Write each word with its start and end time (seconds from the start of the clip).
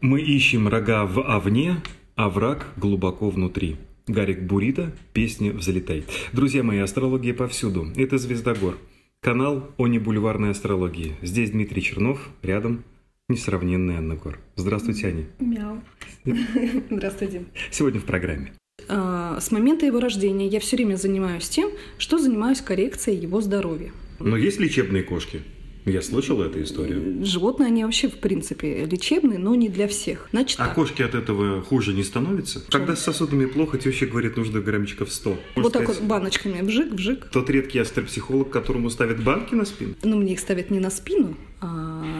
Мы 0.00 0.22
ищем 0.22 0.66
рога 0.66 1.04
в 1.04 1.20
овне, 1.20 1.76
а 2.16 2.30
враг 2.30 2.68
глубоко 2.78 3.28
внутри. 3.28 3.76
Гарик 4.06 4.40
Бурита, 4.40 4.92
песня 5.12 5.52
«Взлетай». 5.52 6.04
Друзья 6.32 6.62
мои, 6.62 6.78
астрология 6.78 7.34
повсюду. 7.34 7.86
Это 7.96 8.16
«Звездогор». 8.16 8.78
Канал 9.20 9.70
о 9.76 9.86
небульварной 9.88 10.52
астрологии. 10.52 11.16
Здесь 11.20 11.50
Дмитрий 11.50 11.82
Чернов, 11.82 12.30
рядом 12.42 12.82
несравненная 13.28 13.98
Анна 13.98 14.16
Гор. 14.16 14.38
Здравствуйте, 14.56 15.08
Аня. 15.08 15.26
Мяу. 15.38 15.82
Здравствуйте. 16.90 17.44
Сегодня 17.70 18.00
в 18.00 18.04
программе. 18.04 18.54
А, 18.88 19.38
С 19.38 19.50
момента 19.50 19.84
его 19.84 20.00
рождения 20.00 20.46
я 20.46 20.60
все 20.60 20.76
время 20.76 20.96
занимаюсь 20.96 21.46
тем, 21.46 21.70
что 21.98 22.16
занимаюсь 22.16 22.62
коррекцией 22.62 23.18
его 23.18 23.42
здоровья. 23.42 23.92
Но 24.18 24.38
есть 24.38 24.60
лечебные 24.60 25.02
кошки? 25.02 25.42
Я 25.86 26.02
слышал 26.02 26.42
эту 26.42 26.62
историю. 26.62 27.24
Животные, 27.24 27.68
они 27.68 27.84
вообще, 27.84 28.08
в 28.08 28.18
принципе, 28.18 28.84
лечебные, 28.84 29.38
но 29.38 29.54
не 29.54 29.68
для 29.68 29.88
всех. 29.88 30.28
Значит 30.30 30.60
А 30.60 30.66
так, 30.66 30.74
кошки 30.74 31.00
от 31.02 31.14
этого 31.14 31.62
хуже 31.62 31.94
не 31.94 32.04
становятся? 32.04 32.60
Когда 32.70 32.94
с 32.94 33.02
сосудами 33.02 33.46
плохо, 33.46 33.78
теща 33.78 34.06
говорит, 34.06 34.36
нужно 34.36 34.60
граммчиков 34.60 35.10
100. 35.10 35.30
Можно 35.30 35.40
вот 35.56 35.72
так 35.72 35.82
сказать, 35.84 36.00
вот 36.02 36.08
баночками 36.08 36.60
вжик-вжик. 36.60 37.30
Тот 37.32 37.48
редкий 37.48 37.78
астропсихолог, 37.78 38.50
которому 38.50 38.90
ставят 38.90 39.24
банки 39.24 39.54
на 39.54 39.64
спину. 39.64 39.94
Но 40.02 40.16
мне 40.16 40.34
их 40.34 40.40
ставят 40.40 40.70
не 40.70 40.80
на 40.80 40.90
спину, 40.90 41.36
а 41.60 41.66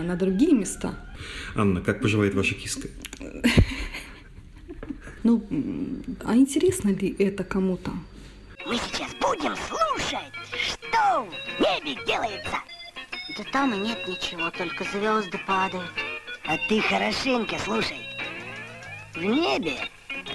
на 0.04 0.16
другие 0.16 0.52
места. 0.52 0.94
Анна, 1.54 1.82
как 1.82 2.00
поживает 2.00 2.34
ваша 2.34 2.54
киска? 2.54 2.88
Ну, 5.22 5.44
а 6.24 6.34
интересно 6.34 6.88
ли 6.88 7.14
это 7.18 7.44
кому-то? 7.44 7.90
Мы 8.66 8.76
сейчас 8.76 9.14
будем 9.20 9.54
слушать, 9.54 10.32
что 10.50 11.28
в 11.28 11.60
небе 11.60 12.00
делается. 12.06 12.56
Да 13.36 13.44
там 13.52 13.74
и 13.74 13.78
нет 13.78 14.08
ничего, 14.08 14.50
только 14.50 14.84
звезды 14.84 15.38
падают. 15.46 15.90
А 16.46 16.56
ты 16.68 16.80
хорошенько 16.80 17.58
слушай. 17.58 18.00
В 19.14 19.22
небе 19.22 19.76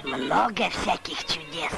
много 0.04 0.70
всяких 0.70 1.18
чудес. 1.26 1.72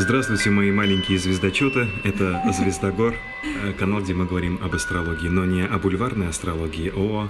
Здравствуйте, 0.00 0.50
мои 0.50 0.70
маленькие 0.70 1.18
звездочеты. 1.18 1.88
Это 2.04 2.40
Звездогор, 2.52 3.16
э, 3.42 3.72
канал, 3.72 4.00
где 4.00 4.14
мы 4.14 4.26
говорим 4.26 4.60
об 4.62 4.72
астрологии, 4.72 5.26
но 5.26 5.44
не 5.44 5.62
о 5.62 5.76
бульварной 5.78 6.28
астрологии, 6.28 6.92
о, 6.94 7.28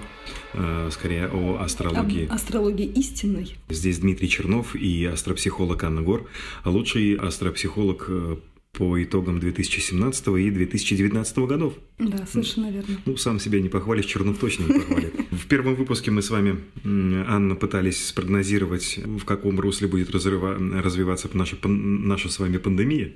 э, 0.53 0.89
скорее, 0.91 1.27
о 1.29 1.55
Об 1.55 1.63
астрологии. 1.63 2.27
астрологии 2.31 2.85
истинной. 2.85 3.55
Здесь 3.69 3.97
Дмитрий 3.97 4.29
Чернов 4.29 4.75
и 4.75 5.03
астропсихолог 5.05 5.83
Анна 5.83 6.03
Гор, 6.03 6.29
лучший 6.63 7.15
астропсихолог 7.15 8.05
э, 8.07 8.35
по 8.71 9.01
итогам 9.03 9.39
2017 9.39 10.27
и 10.27 10.49
2019 10.51 11.37
годов. 11.39 11.73
Да, 11.97 12.25
совершенно 12.27 12.71
верно. 12.71 12.97
Ну, 13.05 13.17
сам 13.17 13.39
себя 13.39 13.59
не 13.59 13.69
похвалишь, 13.69 14.05
Чернов 14.05 14.37
точно 14.37 14.63
не 14.63 14.79
похвалит. 14.79 15.13
В 15.31 15.47
первом 15.47 15.75
выпуске 15.75 16.11
мы 16.11 16.21
с 16.21 16.29
вами, 16.29 16.59
Анна, 16.83 17.55
пытались 17.55 18.07
спрогнозировать, 18.07 18.97
в 19.03 19.25
каком 19.25 19.59
русле 19.59 19.87
будет 19.87 20.09
разрыва- 20.11 20.81
развиваться 20.81 21.29
наша, 21.33 21.57
наша 21.67 22.29
с 22.29 22.39
вами 22.39 22.57
пандемия. 22.57 23.13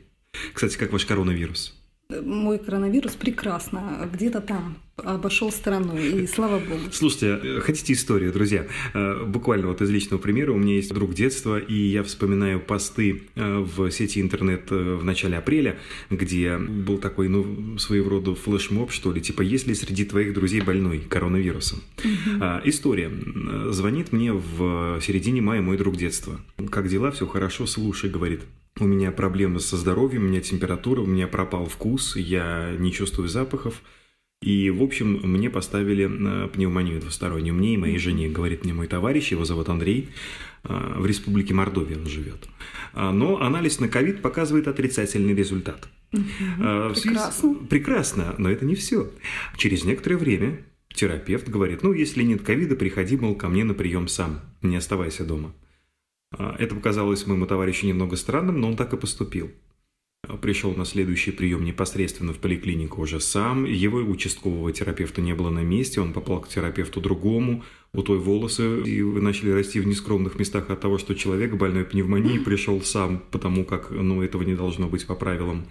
Кстати, 0.53 0.77
как 0.77 0.91
ваш 0.91 1.05
коронавирус? 1.05 1.79
Мой 2.22 2.59
коронавирус 2.59 3.16
прекрасно 3.16 4.09
где-то 4.11 4.42
там 4.42 4.78
обошел 4.97 5.52
стороной, 5.52 6.23
и 6.23 6.28
слава 6.28 6.59
богу. 6.59 6.92
Слушайте, 6.92 7.61
хотите 7.61 7.94
историю, 7.94 8.31
друзья? 8.31 8.67
Э, 8.94 9.23
Буквально 9.25 9.67
вот 9.67 9.81
из 9.81 9.89
личного 9.89 10.22
примера. 10.22 10.52
У 10.52 10.58
меня 10.58 10.75
есть 10.75 10.94
друг 10.94 11.14
детства, 11.14 11.58
и 11.58 11.73
я 11.73 12.03
вспоминаю 12.03 12.59
посты 12.59 13.23
э, 13.36 13.58
в 13.59 13.89
сети 13.89 14.22
интернет 14.22 14.72
э, 14.72 14.95
в 14.95 15.03
начале 15.03 15.38
апреля, 15.38 15.80
где 16.11 16.58
был 16.58 17.00
такой, 17.00 17.28
ну, 17.28 17.78
своего 17.80 18.11
рода 18.11 18.36
флешмоб, 18.36 18.92
что 18.92 19.11
ли, 19.11 19.20
типа, 19.20 19.42
есть 19.42 19.67
ли 19.67 19.73
среди 19.73 20.05
твоих 20.05 20.33
друзей 20.33 20.61
больной 20.61 21.00
коронавирусом? 21.00 21.81
А, 22.39 22.61
История. 22.64 23.11
Звонит 23.72 24.11
мне 24.11 24.31
в 24.31 25.00
середине 25.02 25.42
мая 25.42 25.61
мой 25.61 25.77
друг 25.77 25.95
детства. 25.95 26.39
Как 26.70 26.88
дела? 26.88 27.11
Все 27.11 27.25
хорошо? 27.25 27.66
Слушай, 27.66 28.09
говорит. 28.09 28.42
У 28.79 28.85
меня 28.85 29.11
проблемы 29.11 29.59
со 29.59 29.77
здоровьем, 29.77 30.23
у 30.25 30.27
меня 30.30 30.42
температура, 30.42 31.02
у 31.02 31.05
меня 31.05 31.27
пропал 31.27 31.65
вкус, 31.67 32.15
я 32.15 32.75
не 32.77 32.92
чувствую 32.92 33.27
запахов. 33.30 33.81
И, 34.42 34.70
в 34.71 34.81
общем, 34.83 35.21
мне 35.23 35.49
поставили 35.49 36.09
э, 36.09 36.48
пневмонию 36.49 36.99
двустороннюю. 36.99 37.53
Мне 37.53 37.75
и 37.75 37.77
моей 37.77 37.98
жене, 37.98 38.27
говорит 38.30 38.64
мне 38.65 38.73
мой 38.73 38.87
товарищ, 38.87 39.31
его 39.31 39.45
зовут 39.45 39.70
Андрей, 39.70 40.09
э, 40.64 40.95
в 40.98 41.05
республике 41.05 41.53
Мордовия 41.53 41.98
он 41.98 42.08
живет. 42.08 42.48
А, 42.93 43.11
Но 43.14 43.42
анализ 43.42 43.80
на 43.80 43.87
ковид 43.87 44.21
показывает 44.21 44.67
отрицательный 44.67 45.33
результат. 45.33 45.87
Связи 46.11 46.93
с- 46.95 47.02
Прекрасно. 47.02 47.53
Прекрасно, 47.69 48.36
но 48.37 48.49
это 48.49 48.65
не 48.65 48.75
все. 48.75 49.09
Через 49.55 49.86
некоторое 49.86 50.17
время 50.17 50.59
терапевт 50.93 51.48
говорит, 51.48 51.81
ну, 51.83 51.93
если 51.93 52.21
нет 52.23 52.42
ковида, 52.42 52.75
приходи, 52.75 53.15
мол, 53.15 53.36
ко 53.36 53.48
мне 53.48 53.64
на 53.64 53.73
прием 53.73 54.08
сам, 54.09 54.42
не 54.61 54.75
оставайся 54.75 55.23
дома. 55.25 55.53
А, 56.33 56.55
Это 56.60 56.76
показалось 56.76 57.27
моему 57.27 57.45
товарищу 57.45 57.86
немного 57.88 58.16
странным, 58.16 58.60
но 58.60 58.67
он 58.67 58.76
так 58.76 58.94
и 58.94 58.98
поступил. 58.98 59.52
Пришел 60.42 60.73
на 60.73 60.86
следующий 60.86 61.32
прием 61.32 61.66
непосредственно 61.66 62.32
в 62.32 62.38
поликлинику 62.38 63.02
уже 63.02 63.20
сам. 63.20 63.66
Его 63.66 63.99
участкового 63.99 64.72
терапевта 64.72 65.22
не 65.22 65.36
было 65.36 65.49
на 65.49 65.64
месте, 65.64 65.99
он 65.99 66.14
попал 66.14 66.39
к 66.39 66.48
терапевту 66.48 67.02
другому. 67.02 67.64
У 67.93 68.02
той 68.04 68.17
волосы 68.17 68.82
и 68.83 69.04
начали 69.04 69.52
расти 69.52 69.82
в 69.82 69.86
нескромных 69.86 70.39
местах 70.39 70.70
от 70.70 70.80
того, 70.80 70.98
что 70.98 71.14
человек 71.14 71.55
больной 71.55 71.83
пневмонией 71.83 72.39
пришел 72.39 72.82
сам, 72.82 73.22
потому 73.32 73.66
как 73.66 73.92
ну, 73.92 74.23
этого 74.23 74.43
не 74.43 74.55
должно 74.55 74.88
быть 74.88 75.05
по 75.05 75.14
правилам. 75.14 75.66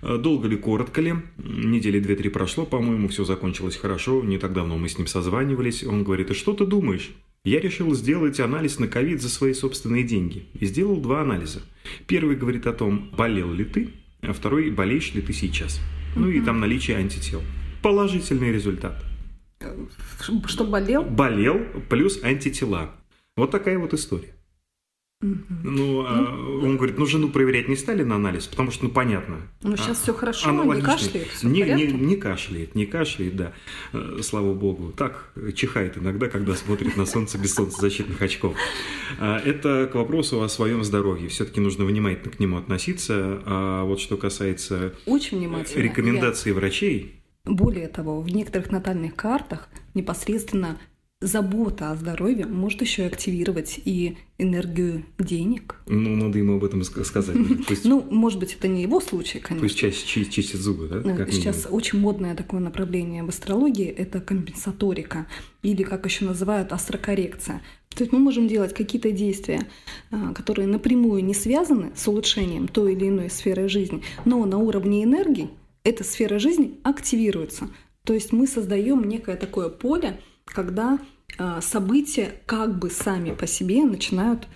А, 0.00 0.16
Долго 0.16 0.48
ли, 0.48 0.56
коротко 0.56 1.02
ли? 1.02 1.16
Недели 1.36 2.00
две-три 2.00 2.30
прошло, 2.30 2.64
по-моему, 2.64 3.08
все 3.08 3.24
закончилось 3.24 3.76
хорошо. 3.76 4.24
Не 4.24 4.38
так 4.38 4.54
давно 4.54 4.78
мы 4.78 4.88
с 4.88 4.96
ним 4.96 5.06
созванивались. 5.08 5.84
Он 5.84 6.04
говорит, 6.04 6.30
и 6.30 6.34
что 6.34 6.54
ты 6.54 6.64
думаешь? 6.64 7.10
Я 7.42 7.58
решил 7.58 7.94
сделать 7.94 8.38
анализ 8.38 8.78
на 8.78 8.86
ковид 8.86 9.22
за 9.22 9.30
свои 9.30 9.54
собственные 9.54 10.04
деньги. 10.04 10.46
И 10.52 10.66
сделал 10.66 11.00
два 11.00 11.22
анализа. 11.22 11.62
Первый 12.06 12.36
говорит 12.36 12.66
о 12.66 12.74
том, 12.74 13.10
болел 13.16 13.50
ли 13.50 13.64
ты, 13.64 13.94
а 14.20 14.34
второй, 14.34 14.70
болеешь 14.70 15.14
ли 15.14 15.22
ты 15.22 15.32
сейчас. 15.32 15.80
Ну 16.16 16.28
и 16.28 16.42
там 16.42 16.60
наличие 16.60 16.98
антител. 16.98 17.40
Положительный 17.82 18.52
результат. 18.52 19.02
Что 20.48 20.64
болел? 20.64 21.02
Болел 21.02 21.60
плюс 21.88 22.22
антитела. 22.22 22.94
Вот 23.38 23.50
такая 23.50 23.78
вот 23.78 23.94
история. 23.94 24.34
Ну, 25.22 26.04
а 26.06 26.18
он 26.62 26.78
говорит, 26.78 26.96
ну 26.96 27.04
жену 27.04 27.28
проверять 27.28 27.68
не 27.68 27.76
стали 27.76 28.02
на 28.02 28.16
анализ, 28.16 28.46
потому 28.46 28.70
что, 28.70 28.84
ну, 28.86 28.90
понятно. 28.90 29.36
Ну, 29.62 29.76
сейчас 29.76 29.98
А- 29.98 30.02
всё 30.02 30.14
хорошо, 30.14 30.50
не 30.74 30.80
кашляет, 30.80 31.28
всё 31.28 31.46
в 31.46 31.52
не, 31.52 31.60
не, 31.62 31.84
не 31.92 32.16
кашляет, 32.16 32.74
не 32.74 32.86
кашляет, 32.86 33.36
да. 33.36 33.52
Э, 33.92 34.18
Слава 34.22 34.54
богу. 34.54 34.92
Так, 34.96 35.30
чихает 35.54 35.98
иногда, 35.98 36.28
когда 36.28 36.54
смотрит 36.54 36.96
на 36.96 37.04
солнце 37.04 37.36
без 37.36 37.54
солнцезащитных 37.54 38.20
очков. 38.22 38.56
А, 39.18 39.38
Это 39.44 39.88
к 39.92 39.94
вопросу 39.94 40.42
о 40.42 40.48
своем 40.48 40.84
здоровье. 40.84 41.28
Все-таки 41.28 41.60
нужно 41.60 41.84
внимательно 41.84 42.30
к 42.32 42.40
нему 42.40 42.56
относиться. 42.56 43.42
А 43.44 43.84
вот 43.84 44.00
что 44.00 44.16
касается 44.16 44.94
Очень 45.04 45.38
внимательно. 45.38 45.82
рекомендаций 45.82 46.52
врачей, 46.52 47.16
Я- 47.46 47.52
Более 47.52 47.88
того, 47.88 48.20
в 48.20 48.28
некоторых 48.28 48.70
натальных 48.70 49.14
картах 49.16 49.68
непосредственно 49.94 50.78
забота 51.22 51.90
о 51.90 51.96
здоровье 51.96 52.46
может 52.46 52.80
еще 52.80 53.02
и 53.02 53.06
активировать 53.06 53.78
и 53.84 54.16
энергию 54.38 55.04
денег. 55.18 55.76
ну, 55.86 56.16
надо 56.16 56.38
ему 56.38 56.56
об 56.56 56.64
этом 56.64 56.80
ска- 56.80 57.04
сказать. 57.04 57.36
Пусть, 57.68 57.84
Ну, 57.84 58.00
может 58.10 58.38
быть, 58.38 58.54
это 58.54 58.68
не 58.68 58.80
его 58.82 59.00
случай, 59.00 59.38
конечно. 59.38 59.68
пусть 59.68 59.76
чаще 59.78 60.06
чи- 60.06 60.30
чистит 60.30 60.60
зубы, 60.60 60.88
да? 60.88 61.02
Как 61.16 61.30
Сейчас 61.30 61.56
минимум. 61.58 61.74
очень 61.74 61.98
модное 62.00 62.34
такое 62.34 62.60
направление 62.60 63.22
в 63.22 63.28
астрологии– 63.28 63.86
это 63.98 64.20
компенсаторика, 64.22 65.26
или, 65.62 65.82
как 65.82 66.06
еще 66.06 66.24
называют, 66.24 66.72
астрокоррекция. 66.72 67.60
То 67.94 68.02
есть 68.04 68.12
мы 68.14 68.18
можем 68.18 68.48
делать 68.48 68.72
какие-то 68.72 69.10
действия, 69.10 69.66
а, 70.10 70.32
которые 70.32 70.68
напрямую 70.68 71.22
не 71.22 71.34
связаны 71.34 71.90
с 71.96 72.08
улучшением 72.08 72.66
той 72.66 72.94
или 72.94 73.08
иной 73.08 73.28
сферы 73.28 73.68
жизни, 73.68 74.02
но 74.24 74.42
на 74.46 74.56
уровне 74.56 75.04
энергии 75.04 75.50
эта 75.84 76.02
сфера 76.02 76.38
жизни 76.38 76.78
активируется. 76.82 77.68
То 78.04 78.14
есть 78.14 78.32
мы 78.32 78.46
создаем 78.46 79.04
некое 79.04 79.36
такое 79.36 79.68
поле, 79.68 80.18
когда 80.44 80.98
а, 81.38 81.60
события 81.60 82.34
как 82.46 82.78
бы 82.78 82.90
сами 82.90 83.32
по 83.34 83.46
себе 83.46 83.84
начинают 83.84 84.46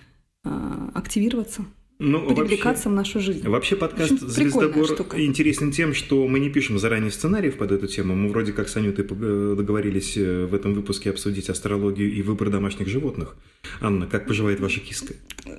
а, 0.43 0.91
активироваться, 0.93 1.65
Ну, 1.99 2.19
вообще- 2.19 2.35
привлекаться 2.35 2.89
в 2.89 2.93
нашу 2.93 3.19
жизнь. 3.19 3.47
Вообще 3.47 3.75
подкаст 3.75 4.11
общем, 4.11 4.27
«Звездогор» 4.29 4.85
штука. 4.85 5.23
интересен 5.25 5.71
тем, 5.71 5.93
что 5.93 6.27
мы 6.27 6.39
не 6.39 6.49
пишем 6.49 6.77
заранее 6.77 7.11
сценариев 7.11 7.57
под 7.57 7.71
эту 7.71 7.87
тему. 7.87 8.15
Мы 8.15 8.29
вроде 8.29 8.51
как 8.51 8.67
с 8.67 8.75
Анютой 8.75 9.05
пог- 9.05 9.55
договорились 9.55 10.17
э, 10.17 10.45
в 10.45 10.53
этом 10.53 10.73
выпуске 10.73 11.09
обсудить 11.09 11.49
астрологию 11.49 12.11
и 12.13 12.21
выбор 12.21 12.49
домашних 12.49 12.87
животных. 12.87 13.35
Анна, 13.81 14.07
как 14.07 14.27
поживает 14.27 14.59
ваша 14.59 14.79
киска? 14.81 15.13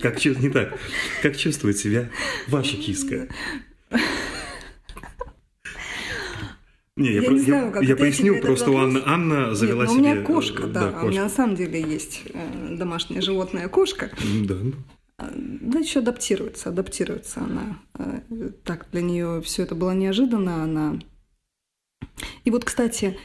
Как 0.00 0.24
не 0.24 0.48
так? 0.48 0.76
Как 1.22 1.36
чувствует 1.36 1.76
себя 1.78 2.10
ваша 2.48 2.76
киска? 2.76 3.28
Не, 7.02 7.10
я, 7.12 7.20
Я 7.20 7.22
про- 7.22 7.32
не 7.34 7.38
я- 7.40 7.44
знаю, 7.44 7.72
как 7.72 7.82
я 7.82 7.96
поясню, 7.96 8.40
просто 8.40 8.70
у 8.70 8.76
Анны. 8.76 9.02
Анна 9.04 9.54
завела 9.54 9.82
Нет, 9.84 9.90
себе... 9.92 10.00
У 10.00 10.02
меня 10.14 10.22
кошка, 10.22 10.62
э, 10.62 10.66
да. 10.66 10.88
У 10.88 10.92
кошка. 10.92 11.06
меня 11.08 11.22
на 11.24 11.28
самом 11.28 11.56
деле 11.56 11.80
есть 11.80 12.22
э, 12.32 12.76
домашнее 12.76 13.20
животное 13.20 13.68
кошка. 13.68 14.10
Да. 14.44 14.56
А, 15.18 15.30
Да, 15.34 15.78
еще 15.80 15.98
адаптируется, 15.98 16.68
адаптируется 16.68 17.40
она. 17.40 17.78
Э, 17.98 18.50
Так, 18.64 18.86
для 18.92 19.02
нее 19.02 19.42
все 19.42 19.64
это 19.64 19.74
было 19.74 19.90
неожиданно. 19.92 20.62
Она 20.62 20.98
И 22.44 22.50
вот, 22.50 22.64
кстати, 22.64 23.16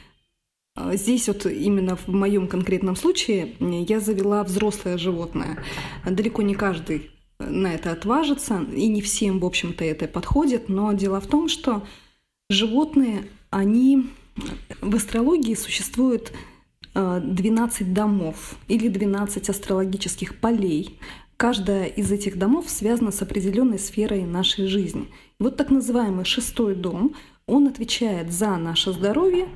Здесь 0.93 1.27
вот 1.27 1.47
именно 1.47 1.95
в 1.95 2.07
моем 2.07 2.47
конкретном 2.47 2.95
случае 2.95 3.55
я 3.59 3.99
завела 3.99 4.43
взрослое 4.43 4.99
животное. 4.99 5.57
Далеко 6.05 6.43
не 6.43 6.53
каждый 6.53 7.09
на 7.39 7.73
это 7.73 7.91
отважится, 7.91 8.63
и 8.75 8.87
не 8.87 9.01
всем, 9.01 9.39
в 9.39 9.45
общем-то, 9.45 9.83
это 9.83 10.07
подходит. 10.07 10.69
Но 10.69 10.93
дело 10.93 11.19
в 11.19 11.25
том, 11.25 11.49
что 11.49 11.83
животные, 12.51 13.27
они 13.49 14.09
в 14.81 14.95
астрологии 14.95 15.55
существует 15.55 16.33
12 16.93 17.81
а, 17.81 17.85
домов 17.85 18.55
или 18.67 18.87
12 18.87 19.49
астрологических 19.49 20.39
полей. 20.39 20.99
Каждая 21.37 21.85
из 21.85 22.11
этих 22.11 22.37
домов 22.37 22.69
связана 22.69 23.11
с 23.11 23.21
определенной 23.21 23.77
сферой 23.77 24.23
нашей 24.23 24.67
жизни. 24.67 25.09
Вот 25.39 25.55
так 25.55 25.69
называемый 25.69 26.25
шестой 26.25 26.73
дом, 26.73 27.15
он 27.45 27.67
отвечает 27.67 28.31
за 28.31 28.57
наше 28.57 28.91
здоровье 28.91 29.47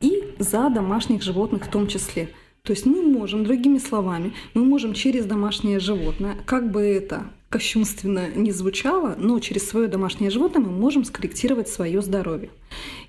и 0.00 0.34
за 0.38 0.70
домашних 0.70 1.22
животных 1.22 1.66
в 1.66 1.70
том 1.70 1.88
числе. 1.88 2.30
То 2.62 2.72
есть 2.72 2.86
мы 2.86 3.02
можем, 3.02 3.44
другими 3.44 3.78
словами, 3.78 4.32
мы 4.54 4.64
можем 4.64 4.92
через 4.92 5.26
домашнее 5.26 5.80
животное, 5.80 6.36
как 6.46 6.70
бы 6.70 6.82
это 6.82 7.30
кощунственно 7.48 8.28
не 8.34 8.52
звучало, 8.52 9.16
но 9.18 9.38
через 9.40 9.68
свое 9.68 9.88
домашнее 9.88 10.30
животное 10.30 10.62
мы 10.62 10.70
можем 10.70 11.04
скорректировать 11.04 11.68
свое 11.68 12.00
здоровье. 12.00 12.50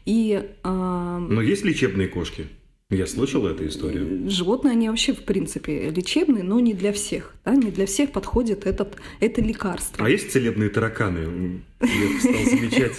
И, 0.05 0.49
а... 0.63 1.19
Но 1.19 1.41
есть 1.41 1.63
лечебные 1.63 2.07
кошки? 2.07 2.47
Я 2.91 3.07
слышал 3.07 3.47
эту 3.47 3.65
историю. 3.67 4.29
Животные, 4.29 4.73
они 4.73 4.89
вообще, 4.89 5.13
в 5.13 5.23
принципе, 5.23 5.89
лечебные, 5.91 6.43
но 6.43 6.59
не 6.59 6.73
для 6.73 6.91
всех. 6.91 7.33
Да? 7.45 7.55
Не 7.55 7.71
для 7.71 7.85
всех 7.85 8.11
подходит 8.11 8.65
этот, 8.65 8.97
это 9.21 9.41
лекарство. 9.41 10.05
А 10.05 10.09
есть 10.09 10.31
целебные 10.31 10.69
тараканы? 10.69 11.61
Я 11.79 12.19
стал 12.19 12.43
замечать 12.49 12.93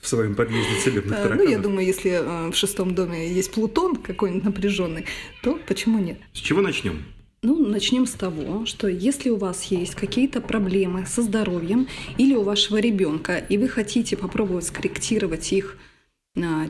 в 0.00 0.08
своем 0.08 0.34
подъезде 0.34 0.80
целебных 0.82 1.16
тараканов. 1.16 1.44
Ну, 1.44 1.50
я 1.50 1.58
думаю, 1.58 1.86
если 1.86 2.10
э, 2.10 2.50
в 2.50 2.56
шестом 2.56 2.94
доме 2.96 3.32
есть 3.32 3.52
Плутон 3.52 3.94
какой-нибудь 3.96 4.44
напряженный, 4.44 5.04
то 5.42 5.60
почему 5.68 6.00
нет? 6.00 6.18
С 6.32 6.38
чего 6.38 6.60
начнем? 6.60 7.04
Ну, 7.42 7.56
начнем 7.56 8.06
с 8.06 8.12
того, 8.12 8.66
что 8.66 8.88
если 8.88 9.30
у 9.30 9.36
вас 9.36 9.64
есть 9.64 9.94
какие-то 9.94 10.40
проблемы 10.40 11.06
со 11.06 11.22
здоровьем 11.22 11.86
или 12.18 12.34
у 12.34 12.42
вашего 12.42 12.78
ребенка, 12.78 13.38
и 13.38 13.56
вы 13.56 13.68
хотите 13.68 14.16
попробовать 14.16 14.66
скорректировать 14.66 15.52
их 15.52 15.76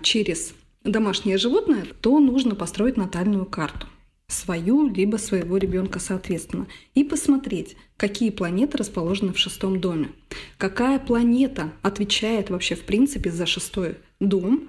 через 0.03 0.55
домашнее 0.85 1.39
животное, 1.39 1.87
то 2.01 2.19
нужно 2.19 2.55
построить 2.55 2.97
натальную 2.97 3.47
карту 3.47 3.87
свою, 4.29 4.89
либо 4.89 5.17
своего 5.17 5.57
ребенка 5.57 5.99
соответственно, 5.99 6.67
и 6.95 7.05
посмотреть, 7.05 7.77
какие 7.97 8.31
планеты 8.31 8.79
расположены 8.79 9.33
в 9.33 9.39
шестом 9.39 9.81
доме. 9.81 10.11
Какая 10.57 10.99
планета 10.99 11.73
отвечает 11.83 12.51
вообще 12.51 12.75
в 12.75 12.83
принципе 12.83 13.31
за 13.31 13.47
шестой 13.47 13.97
дом, 14.21 14.69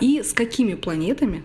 и 0.00 0.22
с 0.22 0.32
какими 0.32 0.74
планетами 0.74 1.42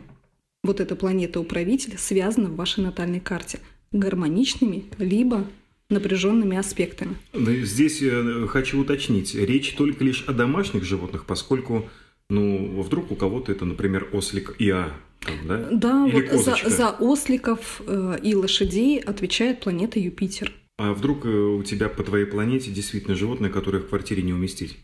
вот 0.64 0.80
эта 0.80 0.96
планета-управитель 0.96 1.98
связана 1.98 2.50
в 2.50 2.56
вашей 2.56 2.84
натальной 2.84 3.20
карте. 3.20 3.60
Гармоничными, 3.92 4.86
либо 4.98 5.48
напряженными 5.90 6.58
аспектами. 6.58 7.18
Здесь 7.34 8.02
э, 8.02 8.48
хочу 8.48 8.80
уточнить, 8.80 9.36
речь 9.36 9.74
только 9.74 10.04
лишь 10.04 10.24
о 10.28 10.34
домашних 10.34 10.84
животных, 10.84 11.26
поскольку 11.26 11.90
ну, 12.32 12.82
вдруг 12.82 13.12
у 13.12 13.16
кого-то 13.16 13.52
это, 13.52 13.66
например, 13.66 14.08
ослик 14.14 14.56
ИА, 14.58 14.94
там, 15.20 15.36
да? 15.48 15.68
Да, 15.72 16.08
Или 16.08 16.30
вот 16.32 16.46
за, 16.46 16.58
за 16.70 16.90
осликов 16.90 17.82
э, 17.86 18.20
и 18.24 18.34
лошадей 18.34 19.00
отвечает 19.00 19.60
планета 19.60 20.00
Юпитер. 20.00 20.54
А 20.78 20.94
вдруг 20.94 21.26
э, 21.26 21.30
у 21.30 21.62
тебя 21.64 21.90
по 21.90 22.04
твоей 22.04 22.26
планете 22.26 22.72
действительно 22.72 23.16
животное, 23.16 23.50
которое 23.50 23.80
в 23.80 23.90
квартире 23.90 24.24
не 24.24 24.34
уместить? 24.34 24.78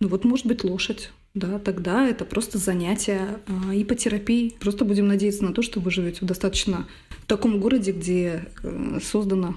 Ну 0.00 0.08
вот 0.08 0.24
может 0.24 0.46
быть 0.46 0.62
лошадь. 0.64 1.10
Да, 1.32 1.58
тогда 1.58 2.06
это 2.06 2.24
просто 2.26 2.58
занятие 2.58 3.40
э, 3.46 3.82
ипотерапией. 3.82 4.54
Просто 4.60 4.84
будем 4.84 5.08
надеяться 5.08 5.44
на 5.44 5.54
то, 5.54 5.62
что 5.62 5.80
вы 5.80 5.90
живете 5.90 6.18
в 6.20 6.26
достаточно 6.26 6.86
в 7.08 7.26
таком 7.26 7.58
городе, 7.58 7.92
где 7.92 8.44
э, 8.62 8.98
создана 9.02 9.54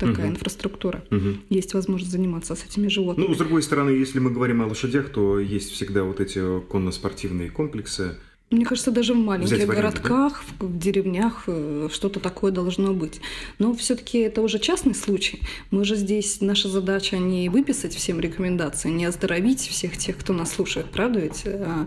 такая 0.00 0.26
угу. 0.26 0.34
инфраструктура. 0.34 1.04
Угу. 1.10 1.36
Есть 1.50 1.74
возможность 1.74 2.10
заниматься 2.10 2.54
с 2.54 2.64
этими 2.64 2.88
животными. 2.88 3.28
Ну, 3.28 3.34
с 3.34 3.38
другой 3.38 3.62
стороны, 3.62 3.90
если 3.90 4.18
мы 4.18 4.30
говорим 4.30 4.62
о 4.62 4.66
лошадях, 4.66 5.10
то 5.10 5.38
есть 5.38 5.70
всегда 5.70 6.02
вот 6.02 6.20
эти 6.20 6.60
конно-спортивные 6.60 7.50
комплексы. 7.50 8.16
Мне 8.50 8.64
кажется, 8.64 8.90
даже 8.90 9.14
в 9.14 9.16
маленьких 9.16 9.64
городках, 9.64 10.42
да? 10.58 10.66
в 10.66 10.76
деревнях 10.76 11.44
э, 11.46 11.88
что-то 11.92 12.18
такое 12.18 12.50
должно 12.50 12.92
быть. 12.92 13.20
Но 13.60 13.74
все-таки 13.74 14.18
это 14.18 14.42
уже 14.42 14.58
частный 14.58 14.94
случай. 14.94 15.40
Мы 15.70 15.84
же 15.84 15.94
здесь, 15.94 16.40
наша 16.40 16.68
задача 16.68 17.16
не 17.18 17.48
выписать 17.48 17.94
всем 17.94 18.18
рекомендации, 18.18 18.88
не 18.88 19.04
оздоровить 19.04 19.60
всех 19.60 19.96
тех, 19.96 20.18
кто 20.18 20.32
нас 20.32 20.52
слушает, 20.52 20.86
правда 20.90 21.20
ведь? 21.20 21.44
А 21.46 21.86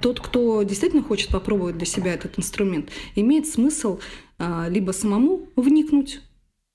тот, 0.00 0.20
кто 0.20 0.62
действительно 0.62 1.02
хочет 1.02 1.30
попробовать 1.30 1.76
для 1.76 1.86
себя 1.86 2.14
этот 2.14 2.38
инструмент, 2.38 2.90
имеет 3.16 3.48
смысл 3.48 3.98
а, 4.38 4.68
либо 4.68 4.92
самому 4.92 5.48
вникнуть 5.56 6.20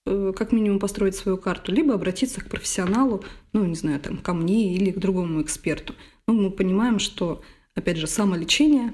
как 0.06 0.52
минимум 0.52 0.80
построить 0.80 1.16
свою 1.16 1.38
карту, 1.38 1.72
либо 1.72 1.94
обратиться 1.94 2.42
к 2.42 2.50
профессионалу, 2.50 3.24
ну, 3.54 3.66
не 3.66 3.76
знаю, 3.76 4.00
там, 4.00 4.18
ко 4.18 4.34
мне 4.34 4.76
или 4.76 4.92
к 4.92 4.98
другому 4.98 5.42
эксперту. 5.42 5.94
Ну, 6.28 6.34
мы 6.34 6.52
понимаем, 6.52 7.00
что, 7.00 7.42
опять 7.76 7.98
же, 7.98 8.08
самолечение 8.08 8.94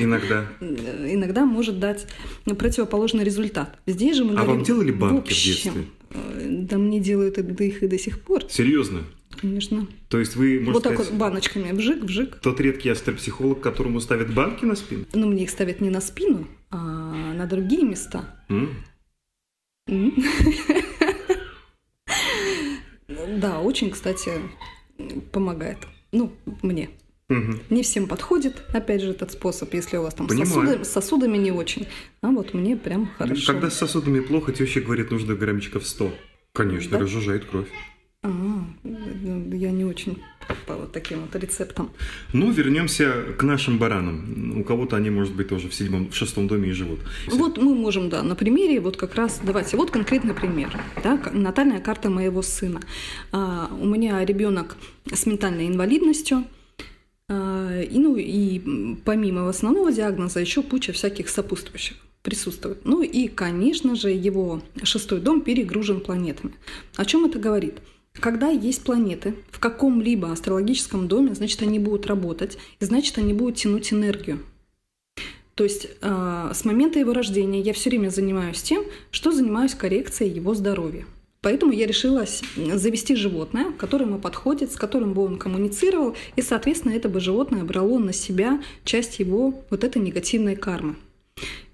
иногда, 0.00 0.46
иногда 0.60 1.44
может 1.44 1.78
дать 1.78 2.06
противоположный 2.44 3.24
результат. 3.24 3.78
Здесь 3.86 4.16
же 4.16 4.24
мы 4.24 4.32
а 4.32 4.36
говорим, 4.36 4.56
вам 4.56 4.64
делали 4.64 4.90
банки 4.90 5.14
в, 5.14 5.18
общем, 5.20 5.36
в 5.36 5.44
детстве? 5.44 5.84
Э, 6.10 6.46
да 6.48 6.78
мне 6.78 7.00
делают 7.00 7.38
это 7.38 7.64
их 7.64 7.82
и 7.82 7.86
до 7.86 7.98
сих 7.98 8.20
пор. 8.20 8.44
Серьезно? 8.48 9.02
Конечно. 9.40 9.86
То 10.08 10.18
есть 10.18 10.36
вы, 10.36 10.58
можно 10.58 10.72
Вот 10.74 10.82
сказать, 10.82 10.98
так 10.98 11.10
вот 11.10 11.18
баночками 11.18 11.72
вжик, 11.72 12.04
вжик. 12.04 12.36
Тот 12.36 12.60
редкий 12.60 12.88
астропсихолог, 12.88 13.60
которому 13.60 14.00
ставят 14.00 14.32
банки 14.32 14.64
на 14.64 14.76
спину? 14.76 15.04
Ну, 15.12 15.28
мне 15.28 15.44
их 15.44 15.50
ставят 15.50 15.80
не 15.80 15.90
на 15.90 16.00
спину, 16.00 16.46
а 16.70 17.32
на 17.34 17.46
другие 17.46 17.84
места. 17.84 18.36
Mm. 18.48 18.68
Да, 23.36 23.60
очень, 23.60 23.90
кстати, 23.90 24.30
помогает. 25.32 25.78
Ну, 26.12 26.32
мне. 26.62 26.90
Угу. 27.28 27.58
Не 27.70 27.82
всем 27.82 28.06
подходит, 28.06 28.62
опять 28.72 29.00
же, 29.00 29.10
этот 29.10 29.32
способ, 29.32 29.72
если 29.74 29.96
у 29.96 30.02
вас 30.02 30.14
там 30.14 30.28
сосуды, 30.28 30.84
сосудами 30.84 31.38
не 31.38 31.50
очень. 31.50 31.86
А 32.20 32.28
вот 32.28 32.54
мне 32.54 32.76
прям 32.76 33.10
хорошо. 33.18 33.52
Когда 33.52 33.70
с 33.70 33.74
сосудами 33.74 34.20
плохо, 34.20 34.52
теща 34.52 34.80
говорит, 34.80 35.10
нужно 35.10 35.34
граммчиков 35.34 35.86
100. 35.86 36.12
Конечно, 36.52 36.92
да? 36.92 36.98
разжижает 37.00 37.46
кровь. 37.46 37.68
А, 38.22 38.28
я 38.82 39.70
не 39.70 39.84
очень 39.84 40.22
по 40.66 40.74
вот 40.74 40.92
таким 40.92 41.20
вот 41.20 41.34
рецептам. 41.34 41.90
Ну, 42.32 42.50
вернемся 42.50 43.12
к 43.38 43.42
нашим 43.42 43.78
баранам. 43.78 44.60
У 44.60 44.64
кого-то 44.64 44.96
они, 44.96 45.10
может 45.10 45.34
быть, 45.34 45.48
тоже 45.48 45.68
в 45.68 45.74
седьмом, 45.74 46.10
в 46.10 46.16
шестом 46.16 46.48
доме 46.48 46.70
и 46.70 46.72
живут. 46.72 47.00
Вот 47.28 47.58
мы 47.58 47.74
можем, 47.74 48.08
да, 48.08 48.22
на 48.22 48.34
примере, 48.34 48.80
вот 48.80 48.96
как 48.96 49.14
раз, 49.14 49.40
давайте, 49.42 49.76
вот 49.76 49.90
конкретный 49.90 50.34
пример. 50.34 50.76
Да, 51.02 51.20
натальная 51.32 51.80
карта 51.80 52.10
моего 52.10 52.42
сына. 52.42 52.80
А, 53.32 53.70
у 53.80 53.86
меня 53.86 54.24
ребенок 54.24 54.76
с 55.12 55.26
ментальной 55.26 55.66
инвалидностью, 55.66 56.44
а, 57.28 57.80
и, 57.80 57.98
ну, 57.98 58.16
и 58.16 58.96
помимо 59.04 59.48
основного 59.48 59.92
диагноза 59.92 60.40
еще 60.40 60.62
куча 60.62 60.92
всяких 60.92 61.28
сопутствующих 61.28 61.96
присутствует. 62.24 62.84
Ну 62.84 63.02
и, 63.02 63.28
конечно 63.28 63.94
же, 63.94 64.10
его 64.10 64.62
шестой 64.82 65.20
дом 65.20 65.42
перегружен 65.42 66.00
планетами. 66.00 66.54
О 66.96 67.04
чем 67.04 67.26
это 67.26 67.38
говорит? 67.38 67.74
Когда 68.20 68.48
есть 68.48 68.84
планеты 68.84 69.34
в 69.50 69.58
каком-либо 69.58 70.30
астрологическом 70.32 71.08
доме, 71.08 71.34
значит, 71.34 71.62
они 71.62 71.78
будут 71.78 72.06
работать, 72.06 72.58
и 72.80 72.84
значит, 72.84 73.18
они 73.18 73.32
будут 73.32 73.56
тянуть 73.56 73.92
энергию. 73.92 74.40
То 75.54 75.64
есть 75.64 75.88
э, 76.00 76.50
с 76.52 76.64
момента 76.64 76.98
его 76.98 77.12
рождения 77.12 77.60
я 77.60 77.72
все 77.72 77.90
время 77.90 78.08
занимаюсь 78.08 78.62
тем, 78.62 78.84
что 79.10 79.30
занимаюсь 79.30 79.74
коррекцией 79.74 80.32
его 80.32 80.54
здоровья. 80.54 81.06
Поэтому 81.42 81.72
я 81.72 81.86
решила 81.86 82.24
завести 82.56 83.14
животное, 83.14 83.70
которое 83.72 84.06
ему 84.06 84.18
подходит, 84.18 84.72
с 84.72 84.76
которым 84.76 85.12
бы 85.12 85.22
он 85.22 85.36
коммуницировал, 85.36 86.16
и, 86.36 86.42
соответственно, 86.42 86.92
это 86.92 87.10
бы 87.10 87.20
животное 87.20 87.64
брало 87.64 87.98
на 87.98 88.14
себя 88.14 88.62
часть 88.84 89.18
его 89.18 89.62
вот 89.68 89.84
этой 89.84 90.00
негативной 90.00 90.56
кармы, 90.56 90.96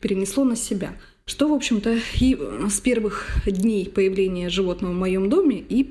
перенесло 0.00 0.42
на 0.42 0.56
себя. 0.56 0.96
Что, 1.24 1.48
в 1.48 1.52
общем-то, 1.52 1.98
и 2.20 2.36
с 2.68 2.80
первых 2.80 3.28
дней 3.46 3.88
появления 3.88 4.48
животного 4.48 4.92
в 4.92 4.96
моем 4.96 5.30
доме 5.30 5.60
и 5.60 5.84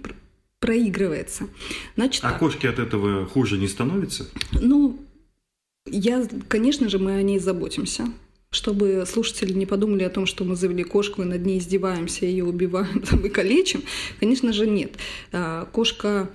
проигрывается. 0.60 1.48
Значит, 1.96 2.24
а 2.24 2.32
так. 2.32 2.40
кошки 2.40 2.68
от 2.68 2.80
этого 2.80 3.26
хуже 3.26 3.58
не 3.58 3.68
становятся? 3.68 4.28
Ну, 4.52 5.00
я, 5.86 6.28
конечно 6.48 6.90
же, 6.90 7.00
мы 7.00 7.14
о 7.14 7.22
ней 7.22 7.40
заботимся. 7.40 8.12
Чтобы 8.52 9.04
слушатели 9.06 9.54
не 9.54 9.68
подумали 9.68 10.04
о 10.04 10.10
том, 10.10 10.26
что 10.26 10.44
мы 10.44 10.56
завели 10.56 10.84
кошку 10.84 11.22
и 11.22 11.26
над 11.26 11.46
ней 11.46 11.60
издеваемся, 11.60 12.26
ее 12.26 12.46
убиваем 12.46 13.02
там, 13.10 13.26
и 13.26 13.30
калечим. 13.30 13.84
Конечно 14.20 14.54
же, 14.54 14.68
нет. 14.68 14.98
А, 15.32 15.66
кошка 15.66 16.30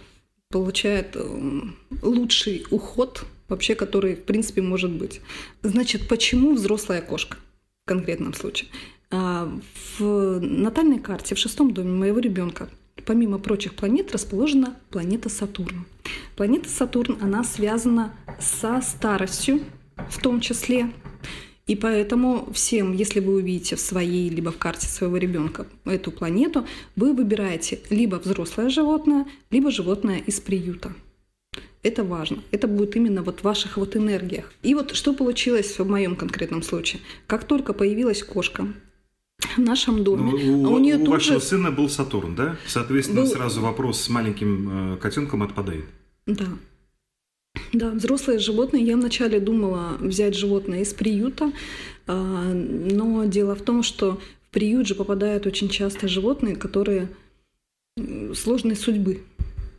получает 0.49 1.17
э, 1.17 1.61
лучший 2.03 2.65
уход 2.71 3.25
вообще, 3.49 3.75
который, 3.75 4.15
в 4.15 4.23
принципе, 4.23 4.63
может 4.63 4.93
быть. 4.93 5.21
Значит, 5.63 6.07
почему 6.07 6.55
взрослая 6.55 7.03
кошка 7.03 7.37
в 7.85 7.89
конкретном 7.89 8.33
случае? 8.33 8.71
А, 9.11 9.53
в 9.99 10.39
натальной 10.41 11.01
карте 11.01 11.35
в 11.35 11.39
шестом 11.39 11.75
доме 11.75 11.91
моего 11.91 12.21
ребенка 12.21 12.69
помимо 13.05 13.39
прочих 13.39 13.75
планет 13.75 14.13
расположена 14.13 14.77
планета 14.91 15.29
Сатурн. 15.29 15.87
Планета 16.37 16.69
Сатурн, 16.69 17.19
она 17.21 17.45
связана 17.45 18.13
со 18.39 18.81
старостью 18.81 19.61
в 20.09 20.21
том 20.21 20.41
числе. 20.41 20.91
И 21.67 21.77
поэтому 21.77 22.53
всем, 22.53 22.93
если 22.93 23.21
вы 23.21 23.37
увидите 23.37 23.77
в 23.77 23.81
своей 23.81 24.29
либо 24.29 24.53
в 24.53 24.59
карте 24.59 24.87
своего 24.87 25.17
ребенка 25.17 25.67
эту 25.87 26.11
планету, 26.11 26.67
вы 26.95 27.15
выбираете 27.15 27.81
либо 27.89 28.17
взрослое 28.17 28.69
животное, 28.69 29.27
либо 29.51 29.71
животное 29.71 30.19
из 30.19 30.41
приюта. 30.41 30.93
Это 31.83 32.03
важно. 32.03 32.43
Это 32.51 32.67
будет 32.67 32.97
именно 32.97 33.23
вот 33.23 33.41
в 33.41 33.45
ваших 33.45 33.77
вот 33.77 33.97
энергиях. 33.97 34.53
И 34.63 34.75
вот 34.75 34.95
что 34.95 35.15
получилось 35.15 35.79
в 35.79 35.87
моем 35.87 36.17
конкретном 36.17 36.63
случае. 36.63 37.01
Как 37.27 37.45
только 37.45 37.73
появилась 37.73 38.23
кошка, 38.23 38.67
в 39.57 39.61
нашем 39.61 40.05
доме. 40.05 40.33
Ну, 40.33 40.67
а 40.67 40.71
у, 40.71 40.75
у 40.75 40.79
нее 40.79 40.97
у 40.97 40.99
тут 41.01 41.09
вашего 41.09 41.39
сына 41.39 41.71
был 41.71 41.89
Сатурн, 41.89 42.35
да? 42.35 42.57
Соответственно, 42.67 43.23
Был- 43.23 43.29
сразу 43.29 43.61
вопрос 43.61 44.01
с 44.01 44.09
маленьким 44.09 44.95
э, 44.95 44.97
котенком 44.99 45.43
отпадает. 45.43 45.85
Да. 46.27 46.47
Да, 47.73 47.91
взрослые 47.91 48.39
животные. 48.39 48.85
Я 48.85 48.97
вначале 48.97 49.41
думала 49.41 49.97
взять 50.01 50.35
животное 50.35 50.83
из 50.83 50.93
приюта, 50.93 51.53
а, 52.07 52.53
но 52.53 53.25
дело 53.25 53.55
в 53.55 53.63
том, 53.63 53.83
что 53.83 54.21
в 54.49 54.53
приют 54.53 54.87
же 54.87 54.95
попадают 54.95 55.47
очень 55.47 55.69
часто 55.69 56.09
животные, 56.09 56.57
которые 56.57 57.09
сложной 58.35 58.77
судьбы, 58.77 59.21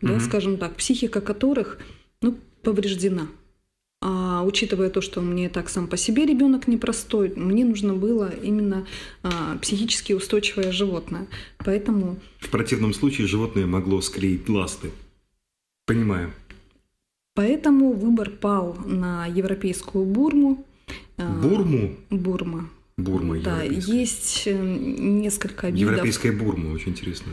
да, 0.01 0.19
скажем 0.19 0.57
так, 0.57 0.75
психика 0.75 1.19
которых 1.19 1.79
ну, 2.22 2.38
повреждена. 2.62 3.27
А 4.36 4.44
учитывая 4.44 4.89
то, 4.89 5.00
что 5.00 5.22
мне 5.22 5.48
так 5.48 5.70
сам 5.70 5.88
по 5.88 5.96
себе 5.96 6.25
ребенок 6.25 6.68
непростой, 6.68 7.32
мне 7.38 7.63
нужно 7.63 7.94
было 7.94 8.30
именно 8.44 8.86
а, 9.24 9.58
психически 9.62 10.12
устойчивое 10.12 10.74
животное. 10.74 11.27
Поэтому 11.60 12.20
В 12.39 12.50
противном 12.50 12.94
случае 12.94 13.27
животное 13.27 13.65
могло 13.65 14.01
склеить 14.01 14.50
ласты. 14.50 14.92
Понимаю. 15.86 16.34
Поэтому 17.34 17.94
выбор 17.94 18.30
пал 18.30 18.77
на 18.86 19.25
европейскую 19.25 20.04
бурму. 20.04 20.65
А, 21.18 21.32
Бурму? 21.42 21.96
Бурма. 22.10 22.70
Бурма 22.98 23.39
Да, 23.39 23.63
есть 23.63 24.44
э, 24.48 24.54
несколько 24.54 25.68
видов. 25.68 25.92
Европейская 25.92 26.34
бурма, 26.34 26.74
очень 26.74 26.92
интересно. 26.92 27.32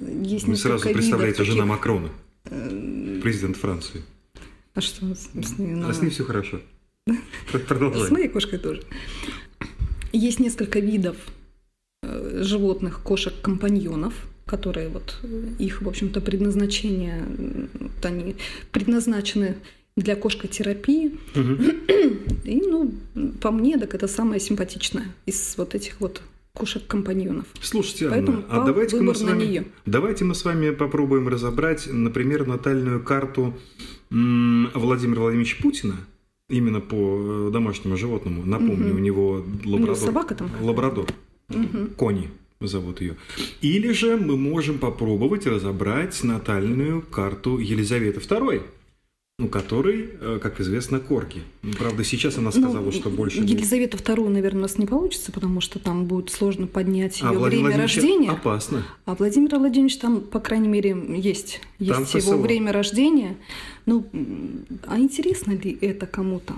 Есть 0.00 0.46
Вы 0.46 0.54
сразу 0.54 0.88
представляете 0.88 1.42
видов 1.42 1.46
жена 1.46 1.62
таких, 1.62 1.70
Макрона, 1.70 2.08
э, 2.44 3.20
президент 3.24 3.56
Франции. 3.56 4.02
А 4.78 4.80
что 4.80 5.06
с, 5.14 5.28
с 5.34 5.58
ней 5.58 5.72
А 5.72 5.76
надо? 5.76 5.92
с 5.92 6.00
ней 6.02 6.10
все 6.10 6.22
хорошо. 6.24 6.60
Пр- 7.06 7.60
С 7.62 7.66
Продолжай. 7.66 8.10
моей 8.12 8.28
кошкой 8.28 8.58
тоже. 8.60 8.82
Есть 10.12 10.38
несколько 10.38 10.78
видов 10.78 11.16
э, 12.04 12.42
животных, 12.44 13.00
кошек-компаньонов, 13.02 14.14
которые 14.46 14.88
вот 14.88 15.18
э, 15.24 15.48
их, 15.58 15.82
в 15.82 15.88
общем-то, 15.88 16.20
предназначение, 16.20 17.24
вот 17.80 18.04
они 18.06 18.36
предназначены 18.70 19.56
для 19.96 20.14
кошкотерапии. 20.14 21.18
Мгм. 21.34 21.58
И, 22.44 22.60
ну, 22.60 22.94
по 23.40 23.50
мне, 23.50 23.76
так 23.78 23.94
это 23.96 24.06
самое 24.06 24.38
симпатичное 24.40 25.06
из 25.26 25.54
вот 25.58 25.74
этих 25.74 26.00
вот 26.00 26.22
кошек-компаньонов. 26.58 27.46
Слушайте, 27.62 28.08
Поэтому 28.10 28.44
Анна, 28.48 28.62
а 28.62 28.66
давайте 28.66 29.00
мы 29.00 29.14
с 29.14 29.22
вами, 29.22 29.44
неё. 29.44 29.64
давайте 29.86 30.24
мы 30.24 30.34
с 30.34 30.44
вами 30.44 30.70
попробуем 30.70 31.28
разобрать, 31.28 31.88
например, 31.90 32.46
натальную 32.46 33.00
карту 33.02 33.54
Владимира 34.10 35.20
Владимировича 35.22 35.56
Путина 35.62 35.96
именно 36.50 36.80
по 36.80 36.96
э, 37.48 37.50
домашнему 37.52 37.96
животному. 37.96 38.44
Напомню, 38.44 38.88
Мгм. 38.88 38.96
у 38.96 38.98
него 38.98 39.30
У 39.32 39.38
него 39.68 39.70
лабрадор. 39.76 39.96
собака 39.96 40.34
там? 40.34 40.50
Лабрадор. 40.62 41.06
Мгм. 41.48 41.88
Кони 41.96 42.30
зовут 42.60 43.00
ее. 43.02 43.16
Или 43.60 43.92
же 43.92 44.16
мы 44.16 44.36
можем 44.36 44.78
попробовать 44.78 45.46
разобрать 45.46 46.24
натальную 46.24 47.02
карту 47.02 47.58
Елизаветы 47.58 48.20
II, 48.20 48.62
ну, 49.40 49.46
которой, 49.48 50.10
э, 50.20 50.40
как 50.42 50.58
известно, 50.60 50.98
корги. 50.98 51.42
Ну, 51.62 51.72
Правда, 51.74 52.02
сейчас 52.02 52.36
она 52.38 52.50
сказала, 52.50 52.80
Ну, 52.84 52.90
что 52.90 53.08
больше... 53.08 53.38
Елизавету 53.38 53.96
вторую, 53.96 54.30
наверное, 54.30 54.58
у 54.58 54.62
нас 54.62 54.78
не 54.78 54.86
получится, 54.86 55.30
потому 55.30 55.60
что 55.60 55.78
там 55.78 56.06
будет 56.06 56.30
сложно 56.30 56.66
поднять 56.66 57.20
ее 57.20 57.28
а 57.28 57.32
время 57.32 57.76
рождения. 57.76 58.32
опасно. 58.32 58.82
А 59.04 59.14
Владимир 59.14 59.56
Владимирович 59.56 59.98
там, 59.98 60.22
по 60.22 60.40
крайней 60.40 60.66
мере, 60.66 60.90
есть. 61.16 61.60
Там 61.78 62.00
Есть 62.00 62.14
его 62.14 62.32
ФСО. 62.32 62.36
время 62.36 62.72
рождения. 62.72 63.36
Ну, 63.86 64.04
а 64.88 64.98
интересно 64.98 65.52
ли 65.52 65.78
это 65.82 66.06
кому-то? 66.08 66.54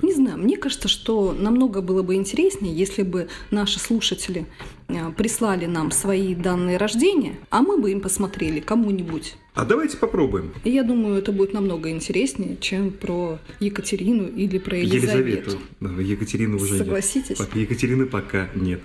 Не 0.00 0.12
знаю, 0.14 0.38
мне 0.38 0.56
кажется, 0.56 0.88
что 0.88 1.32
намного 1.32 1.82
было 1.82 2.02
бы 2.02 2.14
интереснее, 2.14 2.74
если 2.74 3.02
бы 3.02 3.28
наши 3.50 3.78
слушатели 3.78 4.46
э, 4.88 5.12
прислали 5.16 5.66
нам 5.66 5.90
свои 5.90 6.34
данные 6.34 6.76
рождения, 6.76 7.36
а 7.50 7.62
мы 7.62 7.78
бы 7.78 7.90
им 7.92 8.00
посмотрели 8.00 8.60
кому-нибудь. 8.60 9.36
А 9.54 9.64
давайте 9.66 9.98
попробуем. 9.98 10.52
Я 10.64 10.82
думаю, 10.82 11.16
это 11.16 11.30
будет 11.30 11.52
намного 11.52 11.90
интереснее, 11.90 12.56
чем 12.58 12.90
про 12.90 13.38
Екатерину 13.60 14.26
или 14.26 14.58
про 14.58 14.78
Елизавету. 14.78 15.58
Елизавету. 15.80 16.00
Екатерину 16.00 16.56
уже 16.56 16.74
нет. 16.74 16.78
Согласитесь? 16.78 17.36
Пока 17.36 17.58
Екатерины 17.58 18.06
пока 18.06 18.48
нет. 18.54 18.80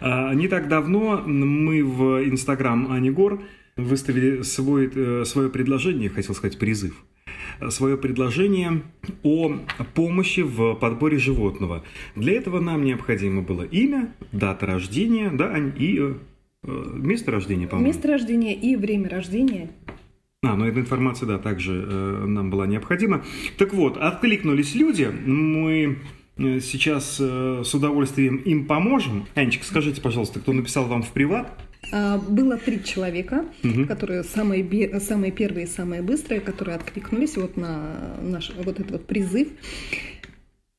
А, 0.00 0.32
не 0.34 0.46
так 0.46 0.68
давно 0.68 1.22
мы 1.26 1.82
в 1.82 2.24
Инстаграм 2.28 2.92
Ани 2.92 3.10
Гор 3.10 3.42
выставили 3.76 4.42
свой, 4.42 4.88
э, 4.94 5.24
свое 5.24 5.48
предложение, 5.48 6.10
хотел 6.10 6.34
сказать 6.36 6.58
призыв, 6.58 6.94
свое 7.70 7.96
предложение 7.96 8.82
о 9.22 9.56
помощи 9.94 10.40
в 10.40 10.74
подборе 10.74 11.18
животного. 11.18 11.84
Для 12.16 12.34
этого 12.34 12.60
нам 12.60 12.84
необходимо 12.84 13.42
было 13.42 13.62
имя, 13.62 14.12
дата 14.32 14.66
рождения, 14.66 15.30
да, 15.32 15.52
Ань, 15.52 15.72
и 15.78 15.98
э, 15.98 16.14
э, 16.64 16.90
место 16.94 17.30
рождения, 17.30 17.66
по-моему. 17.66 17.88
Место 17.88 18.08
рождения 18.08 18.54
и 18.54 18.76
время 18.76 19.08
рождения 19.08 19.70
А, 20.42 20.56
ну 20.56 20.66
эта 20.66 20.80
информация, 20.80 21.26
да, 21.26 21.38
также 21.38 21.86
э, 21.88 22.24
нам 22.26 22.50
была 22.50 22.66
необходима. 22.66 23.24
Так 23.56 23.72
вот, 23.74 23.96
откликнулись 23.96 24.74
люди, 24.74 25.06
мы 25.06 25.98
э, 26.36 26.60
сейчас 26.60 27.18
э, 27.20 27.62
с 27.64 27.74
удовольствием 27.74 28.36
им 28.36 28.66
поможем. 28.66 29.26
Анечка, 29.34 29.64
скажите, 29.64 30.00
пожалуйста, 30.00 30.40
кто 30.40 30.52
написал 30.52 30.84
вам 30.84 31.02
в 31.02 31.10
приват? 31.12 31.52
А, 31.92 32.18
Было 32.18 32.56
три 32.56 32.82
человека, 32.82 33.44
Мгм. 33.62 33.86
которые 33.86 34.22
самые, 34.24 35.00
самые 35.00 35.32
первые, 35.32 35.66
самые 35.66 36.02
быстрые, 36.02 36.40
которые 36.40 36.76
откликнулись 36.76 37.36
вот 37.36 37.56
на 37.56 38.16
наш 38.22 38.52
вот 38.56 38.80
этот 38.80 38.90
вот 38.90 39.06
призыв 39.06 39.48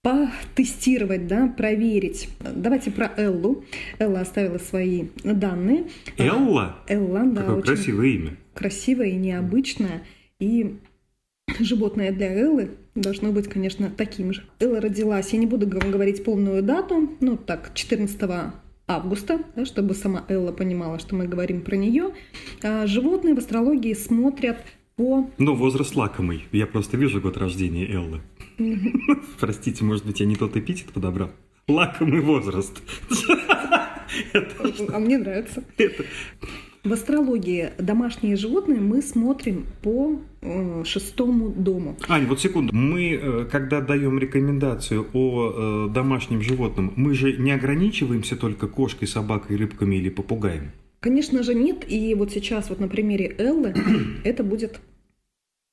потестировать, 0.01 1.25
да, 1.27 1.47
проверить. 1.47 2.29
Давайте 2.39 2.91
про 2.91 3.11
Эллу. 3.17 3.65
Элла 3.97 4.19
оставила 4.21 4.59
свои 4.59 5.05
данные. 5.23 5.85
Элла? 6.17 6.75
Элла, 6.87 7.23
да, 7.25 7.41
Какое 7.41 7.55
очень 7.57 7.65
красивое 7.65 8.07
имя. 8.09 8.37
красивое 8.53 9.07
и 9.07 9.15
необычное. 9.15 10.03
И 10.39 10.75
животное 11.59 12.11
для 12.11 12.31
Эллы 12.33 12.69
должно 12.93 13.31
быть, 13.31 13.47
конечно, 13.47 13.89
таким 13.89 14.31
же. 14.31 14.43
Элла 14.59 14.79
родилась, 14.79 15.33
я 15.33 15.39
не 15.39 15.47
буду 15.47 15.65
говорить 15.65 16.23
полную 16.23 16.61
дату, 16.61 17.09
ну 17.19 17.35
так, 17.35 17.71
14 17.73 18.53
августа, 18.87 19.39
да, 19.55 19.65
чтобы 19.65 19.93
сама 19.93 20.25
Элла 20.27 20.51
понимала, 20.51 20.99
что 20.99 21.15
мы 21.15 21.27
говорим 21.27 21.61
про 21.61 21.75
нее. 21.75 22.13
А, 22.63 22.87
Животные 22.87 23.35
в 23.35 23.39
астрологии 23.39 23.93
смотрят 23.93 24.57
по... 24.95 25.29
Ну, 25.37 25.55
возраст 25.55 25.95
лакомый. 25.95 26.45
Я 26.51 26.67
просто 26.67 26.97
вижу 26.97 27.19
год 27.21 27.37
рождения 27.37 27.85
Эллы. 27.91 28.21
Простите, 29.39 29.83
может 29.83 30.05
быть, 30.05 30.19
я 30.19 30.25
не 30.25 30.35
тот 30.35 30.55
эпитет 30.55 30.93
подобрал. 30.93 31.31
Лакомый 31.67 32.21
возраст. 32.21 32.81
А 34.93 34.99
мне 34.99 35.17
нравится. 35.17 35.63
В 36.85 36.93
астрологии 36.93 37.71
домашние 37.79 38.35
животные 38.35 38.79
мы 38.79 39.01
смотрим 39.01 39.65
по 39.81 40.21
э, 40.41 40.83
шестому 40.85 41.49
дому. 41.49 41.97
Ань, 42.07 42.27
вот 42.27 42.39
секунду. 42.39 42.75
Мы, 42.75 43.19
э, 43.19 43.45
когда 43.51 43.81
даем 43.81 44.19
рекомендацию 44.19 45.07
о 45.11 45.87
э, 45.87 45.93
домашнем 45.93 46.43
животном, 46.43 46.93
мы 46.95 47.15
же 47.15 47.33
не 47.37 47.51
ограничиваемся 47.51 48.35
только 48.35 48.67
кошкой, 48.67 49.07
собакой, 49.07 49.57
рыбками 49.57 49.95
или 49.95 50.09
попугаем. 50.09 50.73
Конечно 50.99 51.41
же 51.41 51.55
нет, 51.55 51.91
и 51.91 52.13
вот 52.13 52.31
сейчас 52.31 52.69
вот 52.69 52.79
на 52.79 52.87
примере 52.87 53.35
Эллы 53.39 53.73
это 54.23 54.43
будет 54.43 54.79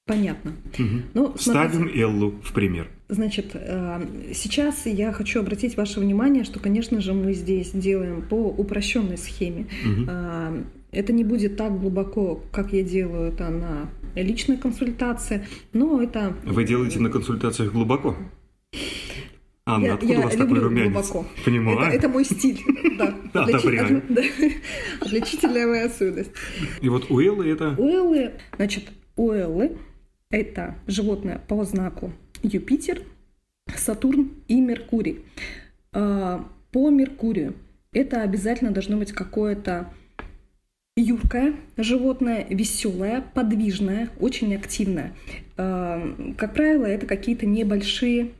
понятно. 0.06 0.52
Мгм. 0.78 1.02
Ну, 1.12 1.34
смотрите. 1.36 1.74
Ставим 1.74 1.90
Эллу 1.94 2.30
в 2.42 2.54
пример. 2.54 2.88
Значит, 3.10 3.54
сейчас 4.32 4.86
я 4.86 5.12
хочу 5.12 5.40
обратить 5.40 5.76
ваше 5.76 6.00
внимание, 6.00 6.44
что, 6.44 6.58
конечно 6.58 7.02
же, 7.02 7.12
мы 7.12 7.34
здесь 7.34 7.72
делаем 7.72 8.22
по 8.22 8.48
упрощенной 8.48 9.18
схеме. 9.18 9.66
Мгм. 9.84 10.64
Это 10.92 11.12
не 11.12 11.24
будет 11.24 11.56
так 11.56 11.78
глубоко, 11.80 12.42
как 12.52 12.72
я 12.72 12.82
делаю 12.82 13.32
это 13.32 13.48
на 13.48 13.90
личной 14.14 14.58
консультации, 14.58 15.46
но 15.72 16.02
это 16.02 16.36
Вы 16.44 16.64
делаете 16.64 17.00
на 17.00 17.08
консультациях 17.08 17.72
глубоко? 17.72 18.14
Анна, 19.64 19.86
Я- 19.86 19.94
откуда 19.94 20.12
я 20.12 20.18
у 20.18 20.22
вас 20.22 20.32
такой 20.32 20.46
люблю 20.48 20.62
румянец? 20.64 20.92
глубоко. 20.92 21.26
Понимаю. 21.44 21.78
это, 21.78 21.96
это 21.96 22.08
мой 22.08 22.24
стиль. 22.24 22.60
Да. 22.98 23.14
Да. 23.32 23.44
Отличительная 25.00 25.66
моя 25.66 25.86
особенность. 25.86 26.30
И 26.82 26.88
вот 26.90 27.10
у 27.10 27.20
Эллы 27.20 27.48
это... 27.50 27.74
У 27.78 27.88
Эллы, 27.88 28.32
значит, 28.56 28.84
у 29.16 29.30
Эллы 29.30 29.78
это 30.30 30.76
животное 30.86 31.40
по 31.48 31.64
знаку 31.64 32.12
Юпитер, 32.42 33.02
Сатурн 33.74 34.30
и 34.46 34.60
Меркурий. 34.60 35.20
А, 35.92 36.44
По 36.70 36.90
Меркурию 36.90 37.54
это 37.92 38.22
обязательно 38.22 38.72
должно 38.72 38.98
быть 38.98 39.12
какое-то 39.12 39.92
юркое 40.96 41.54
животное, 41.76 42.46
веселое, 42.48 43.24
подвижное, 43.34 44.10
очень 44.20 44.54
активное. 44.54 45.14
Э, 45.56 46.34
Как 46.36 46.54
правило, 46.54 46.84
это 46.84 47.06
какие-то 47.06 47.46
небольшие 47.46 48.32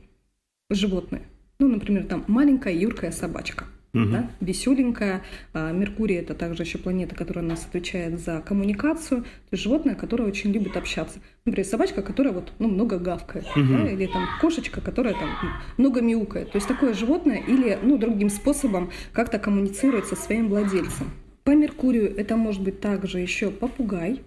животные. 0.69 1.23
Ну, 1.59 1.67
например, 1.67 2.05
там 2.05 2.23
маленькая 2.27 2.73
юркая 2.75 3.11
собачка. 3.11 3.65
Мгм. 3.93 4.11
Да, 4.11 4.29
веселенькая. 4.41 5.21
А 5.53 5.71
Меркурий 5.71 6.15
это 6.15 6.33
также 6.33 6.63
еще 6.63 6.79
планета, 6.79 7.13
которая 7.13 7.45
у 7.45 7.47
нас 7.47 7.63
отвечает 7.65 8.19
за 8.19 8.41
коммуникацию. 8.41 9.21
То 9.21 9.27
есть 9.51 9.63
животное, 9.63 9.93
которое 9.93 10.23
очень 10.23 10.51
любит 10.51 10.75
общаться. 10.77 11.19
Например, 11.45 11.67
собачка, 11.69 12.01
которая 12.01 12.33
вот, 12.33 12.53
ну, 12.57 12.69
много 12.69 12.97
гавкает. 12.97 13.45
Мгм. 13.55 13.77
да, 13.85 13.91
или 13.91 14.07
там 14.07 14.27
кошечка, 14.41 14.81
которая 14.81 15.13
там 15.13 15.29
много 15.77 16.01
мяукает. 16.01 16.51
То 16.51 16.55
есть 16.57 16.67
такое 16.67 16.93
животное 16.95 17.37
или 17.37 17.77
ну, 17.83 17.97
другим 17.99 18.29
способом 18.29 18.89
как-то 19.11 19.37
коммуницирует 19.37 20.07
со 20.07 20.15
своим 20.15 20.49
владельцем. 20.49 21.11
По 21.43 21.51
Меркурию 21.51 22.15
это 22.15 22.37
может 22.37 22.61
быть 22.61 22.79
также 22.79 23.19
еще 23.19 23.51
попугай, 23.51 24.21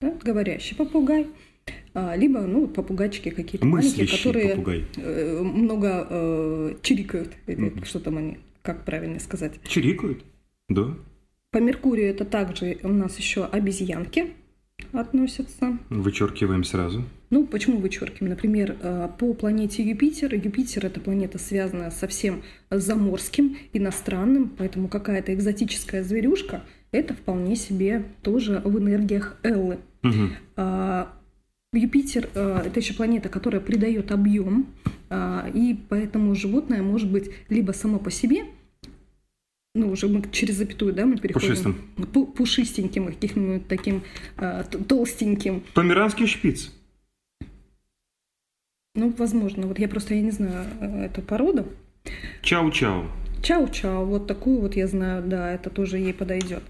да, 0.00 0.14
говорящий 0.22 0.74
попугай, 0.74 1.26
а, 1.92 2.16
либо 2.16 2.40
ну, 2.40 2.62
вот 2.62 2.74
попугайчики 2.74 3.28
какие-то 3.30 3.66
маленькие, 3.66 4.06
которые 4.06 4.50
попугай. 4.50 4.84
э, 4.96 5.40
много 5.42 6.06
э, 6.08 6.74
чирикают, 6.82 7.32
или 7.46 7.68
Мгм. 7.68 7.84
что 7.84 8.00
там 8.00 8.16
они, 8.16 8.38
как 8.62 8.84
правильно 8.84 9.20
сказать. 9.20 9.60
Чирикают? 9.68 10.24
Да. 10.68 10.96
По 11.50 11.58
Меркурию 11.58 12.08
это 12.08 12.24
также 12.24 12.78
у 12.84 12.88
нас 12.88 13.18
еще 13.18 13.44
обезьянки 13.44 14.28
относятся. 14.92 15.78
Вычеркиваем 15.90 16.64
сразу. 16.64 17.04
Ну, 17.30 17.46
почему 17.46 17.78
вычеркиваем? 17.78 18.30
Например, 18.30 18.76
э, 18.82 19.08
по 19.18 19.34
планете 19.34 19.84
Юпитер. 19.84 20.34
Юпитер– 20.34 20.84
это 20.86 20.98
планета, 21.00 21.38
связанная 21.38 21.90
со 21.92 22.08
всем 22.08 22.42
заморским, 22.70 23.56
иностранным, 23.72 24.48
поэтому 24.58 24.88
какая-то 24.88 25.32
экзотическая 25.32 26.02
зверюшка– 26.02 26.64
это 26.90 27.14
вполне 27.14 27.54
себе 27.54 28.04
тоже 28.22 28.60
в 28.64 28.76
энергиях 28.78 29.36
Эллы. 29.44 29.78
А, 30.56 31.12
Юпитер 31.72 32.28
э, 32.34 32.62
это 32.66 32.80
еще 32.80 32.94
планета, 32.94 33.28
которая 33.28 33.60
придает 33.60 34.10
объем, 34.10 34.66
а, 35.08 35.48
и 35.54 35.76
поэтому 35.88 36.34
животное 36.34 36.82
может 36.82 37.12
быть 37.12 37.30
либо 37.48 37.70
само 37.70 38.00
по 38.00 38.10
себе, 38.10 38.42
ну 39.76 39.88
уже 39.92 40.08
мы 40.08 40.24
через 40.32 40.56
запятую, 40.56 40.94
да, 40.94 41.06
мы 41.06 41.16
переходим 41.16 41.48
Пушистым. 41.50 41.76
Пу- 41.96 42.26
пушистеньким, 42.32 43.06
каким-нибудь 43.06 43.68
таким 43.68 44.02
т- 44.36 44.78
толстеньким. 44.88 45.62
Померанский 45.74 46.26
шпиц. 46.26 46.72
Ну, 48.94 49.12
возможно, 49.16 49.66
вот 49.66 49.78
я 49.78 49.88
просто 49.88 50.14
я 50.14 50.20
не 50.22 50.30
знаю 50.30 50.66
э, 50.80 51.04
эту 51.06 51.22
породу. 51.22 51.66
Чау-чау. 52.42 53.06
Чау-чау, 53.42 54.04
вот 54.04 54.26
такую 54.26 54.60
вот 54.60 54.74
я 54.76 54.86
знаю, 54.86 55.22
да, 55.26 55.52
это 55.52 55.70
тоже 55.70 55.98
ей 55.98 56.12
подойдет. 56.12 56.62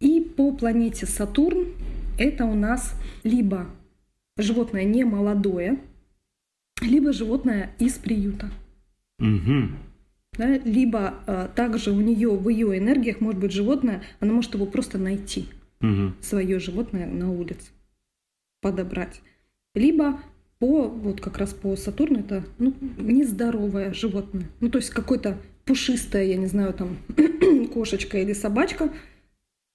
И 0.00 0.20
по 0.20 0.52
планете 0.52 1.06
Сатурн 1.06 1.66
это 2.18 2.44
у 2.46 2.54
нас 2.54 2.94
либо 3.22 3.66
животное 4.36 4.84
не 4.84 5.04
молодое, 5.04 5.78
либо 6.80 7.12
животное 7.12 7.70
из 7.78 7.94
приюта. 7.94 8.50
Мгм. 9.18 9.76
да, 10.36 10.56
либо 10.58 11.14
э, 11.26 11.48
также 11.54 11.92
у 11.92 12.00
нее 12.00 12.30
в 12.30 12.48
ее 12.48 12.76
энергиях 12.78 13.20
может 13.20 13.38
быть 13.40 13.52
животное, 13.52 14.02
она 14.18 14.32
может 14.32 14.54
его 14.54 14.66
просто 14.66 14.98
найти, 14.98 15.46
Мгм. 15.80 16.16
свое 16.20 16.58
животное 16.58 17.06
на 17.06 17.30
улице, 17.30 17.70
подобрать. 18.60 19.20
Либо 19.74 20.18
по, 20.62 20.86
вот 20.86 21.20
как 21.20 21.38
раз 21.38 21.52
по 21.52 21.74
Сатурну 21.74 22.20
это 22.20 22.44
ну, 22.60 22.72
нездоровое 22.96 23.92
животное. 23.92 24.44
Ну, 24.60 24.70
то 24.70 24.78
есть 24.78 24.90
какое-то 24.90 25.36
пушистое, 25.64 26.22
я 26.22 26.36
не 26.36 26.46
знаю, 26.46 26.72
там 26.72 26.98
кошечка 27.74 28.18
или 28.18 28.32
собачка, 28.32 28.92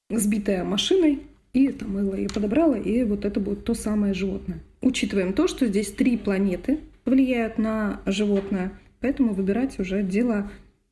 сбитая 0.10 0.64
машиной, 0.64 1.24
и 1.52 1.74
там 1.74 1.98
Элла 1.98 2.16
ее 2.16 2.30
подобрала, 2.30 2.78
и 2.78 3.04
вот 3.04 3.26
это 3.26 3.42
будет 3.42 3.66
то 3.66 3.74
самое 3.74 4.14
животное. 4.14 4.60
Учитываем 4.82 5.34
то, 5.34 5.50
что 5.50 5.68
здесь 5.68 5.92
три 5.92 6.16
планеты 6.16 6.80
влияют 7.04 7.58
на 7.58 8.00
животное, 8.06 8.72
поэтому 9.02 9.34
выбирать 9.34 9.78
уже 9.80 10.04
дело 10.04 10.50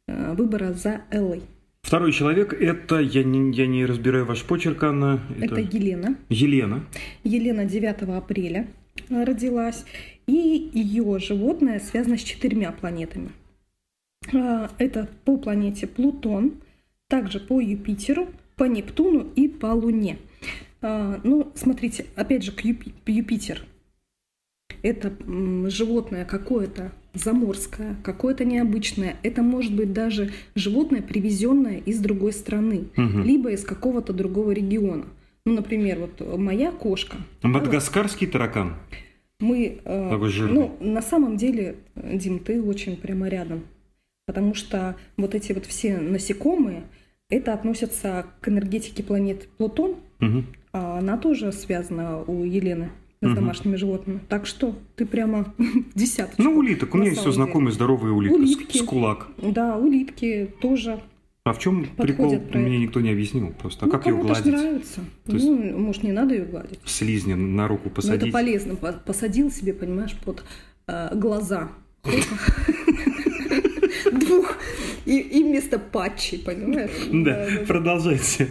э, 0.10 0.34
выбора 0.34 0.74
за 0.74 1.04
Эллой. 1.10 1.42
Второй 1.84 2.12
человек– 2.12 2.52
это, 2.60 3.00
я 3.00 3.24
не, 3.24 3.54
я 3.54 3.66
не 3.66 3.86
разбираю 3.86 4.26
ваш 4.26 4.44
почерк, 4.44 4.84
Анна. 4.84 5.22
Это 5.40 5.62
Елена. 5.62 6.18
Елена. 6.28 6.84
Елена 7.24 7.64
9 7.64 8.02
апреля 8.10 8.68
родилась, 9.10 9.86
и 10.28 10.70
ее 10.74 11.20
животное 11.20 11.80
связано 11.80 12.18
с 12.18 12.22
четырьмя 12.22 12.72
планетами. 12.72 13.30
А, 14.34 14.70
Это 14.78 15.08
по 15.24 15.38
планете 15.38 15.88
Плутон, 15.88 16.56
также 17.08 17.40
по 17.40 17.60
Юпитеру, 17.62 18.28
по 18.56 18.64
Нептуну 18.66 19.28
и 19.36 19.48
по 19.48 19.68
Луне. 19.68 20.18
А, 20.82 21.20
Ну, 21.24 21.52
смотрите, 21.56 22.06
опять 22.16 22.44
же, 22.44 22.52
к 22.52 22.62
Юпи- 22.64 22.94
Юпитер. 23.06 23.66
Это 24.82 25.12
животное 25.70 26.26
какое-то 26.26 26.92
заморское, 27.14 27.96
какое-то 28.04 28.46
необычное. 28.46 29.16
Это 29.24 29.42
может 29.42 29.74
быть 29.76 29.94
даже 29.94 30.32
животное, 30.54 31.02
привезенное 31.02 31.80
из 31.80 32.00
другой 32.00 32.34
страны, 32.34 32.86
Мгм. 32.96 33.24
либо 33.24 33.52
из 33.52 33.64
какого-то 33.64 34.14
другого 34.14 34.52
региона. 34.52 35.06
Ну, 35.48 35.54
например, 35.54 36.00
вот 36.00 36.38
моя 36.40 36.72
кошка. 36.72 37.18
Мадагаскарский 37.44 38.26
таракан. 38.26 38.74
Мы, 39.40 39.80
э, 39.86 40.08
Такой 40.10 40.30
жирный. 40.30 40.54
ну, 40.54 40.78
на 40.80 41.02
самом 41.04 41.38
деле, 41.38 41.76
Дим, 41.96 42.40
ты 42.40 42.60
очень 42.62 42.98
прямо 42.98 43.28
рядом, 43.28 43.64
потому 44.26 44.56
что 44.56 44.96
вот 45.18 45.36
эти 45.36 45.52
вот 45.54 45.66
все 45.68 45.98
насекомые, 45.98 46.84
это 47.30 47.54
относятся 47.54 48.26
к 48.42 48.48
энергетике 48.50 49.04
планеты 49.04 49.48
Плутон, 49.58 49.96
а 50.74 50.98
она 50.98 51.18
тоже 51.18 51.52
связана 51.52 52.22
у 52.24 52.44
Елены 52.44 52.90
с 53.22 53.26
Мгм. 53.28 53.36
домашними 53.36 53.76
животными. 53.76 54.20
Так 54.30 54.46
что 54.48 54.76
ты 54.96 55.06
прямо 55.06 55.54
в 55.58 55.94
десяточку. 55.98 56.42
Ну, 56.42 56.58
улиток. 56.58 56.94
У 56.96 56.98
меня 56.98 57.10
есть 57.10 57.22
деле. 57.22 57.34
знакомые 57.34 57.72
здоровые 57.72 58.14
улитки. 58.14 58.36
Улитки. 58.36 58.78
С, 58.78 58.82
с 58.82 58.84
кулак. 58.84 59.28
Да, 59.42 59.78
улитки 59.78 60.50
тоже. 60.60 61.00
А 61.48 61.54
в 61.54 61.60
чем 61.60 61.86
прикол, 61.86 62.40
про 62.40 62.58
мне 62.58 62.80
никто 62.80 63.02
не 63.02 63.12
объяснил 63.12 63.54
просто. 63.54 63.86
А 63.86 63.88
ну, 63.88 63.92
как 63.92 64.08
ее 64.08 64.16
гладить? 64.18 64.48
нравится. 64.52 65.02
То 65.28 65.34
есть- 65.34 65.46
Ну, 65.46 65.78
может, 65.78 66.02
не 66.02 66.12
надо 66.12 66.34
ее 66.34 66.46
гладить. 66.46 66.80
Слизни 66.86 67.36
на 67.36 67.68
руку 67.68 67.84
Но 67.90 67.92
посадить. 67.92 68.24
это 68.24 68.32
полезно. 68.32 68.76
По- 68.76 68.94
Посадил 68.94 69.52
себе, 69.52 69.76
понимаешь, 69.76 70.16
под 70.26 70.44
э, 70.88 71.10
глаза. 71.14 71.70
Двух. 74.12 74.58
И, 75.06 75.20
и 75.20 75.44
вместо 75.44 75.78
патчей, 75.78 76.40
понимаешь? 76.40 76.90
Да, 77.12 77.48
продолжайте. 77.68 78.50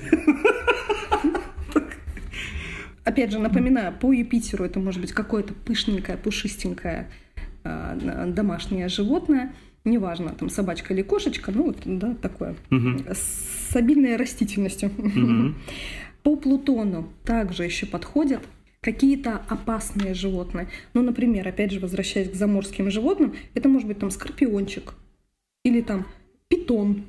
Опять 3.03 3.33
же, 3.33 3.41
напоминаю, 3.41 3.93
по 4.01 4.13
Юпитеру 4.13 4.65
это 4.65 4.79
может 4.79 5.01
быть 5.01 5.11
какое-то 5.11 5.53
пышненькое, 5.53 6.17
пушистенькое 6.17 7.11
э, 7.65 8.27
домашнее 8.29 8.87
животное. 8.87 9.53
Неважно, 9.85 10.31
там 10.31 10.49
собачка 10.49 10.95
или 10.95 11.03
кошечка, 11.03 11.53
ну 11.53 11.65
вот, 11.65 11.79
да, 11.85 12.15
такое. 12.15 12.57
Мгм. 12.71 13.05
С 13.13 13.77
обильной 13.77 14.17
растительностью. 14.17 14.91
Мгм. 14.97 15.57
По 16.23 16.37
Плутону 16.37 17.13
также 17.25 17.65
еще 17.65 17.85
подходят 17.85 18.41
какие-то 18.81 19.43
опасные 19.49 20.15
животные. 20.15 20.69
Ну, 20.95 21.03
например, 21.03 21.47
опять 21.47 21.71
же, 21.71 21.81
возвращаясь 21.81 22.31
к 22.31 22.35
заморским 22.35 22.91
животным, 22.91 23.35
это 23.55 23.69
может 23.69 23.89
быть 23.89 23.99
там 23.99 24.11
скорпиончик 24.11 24.95
или 25.65 25.83
там 25.83 26.07
питон, 26.49 27.05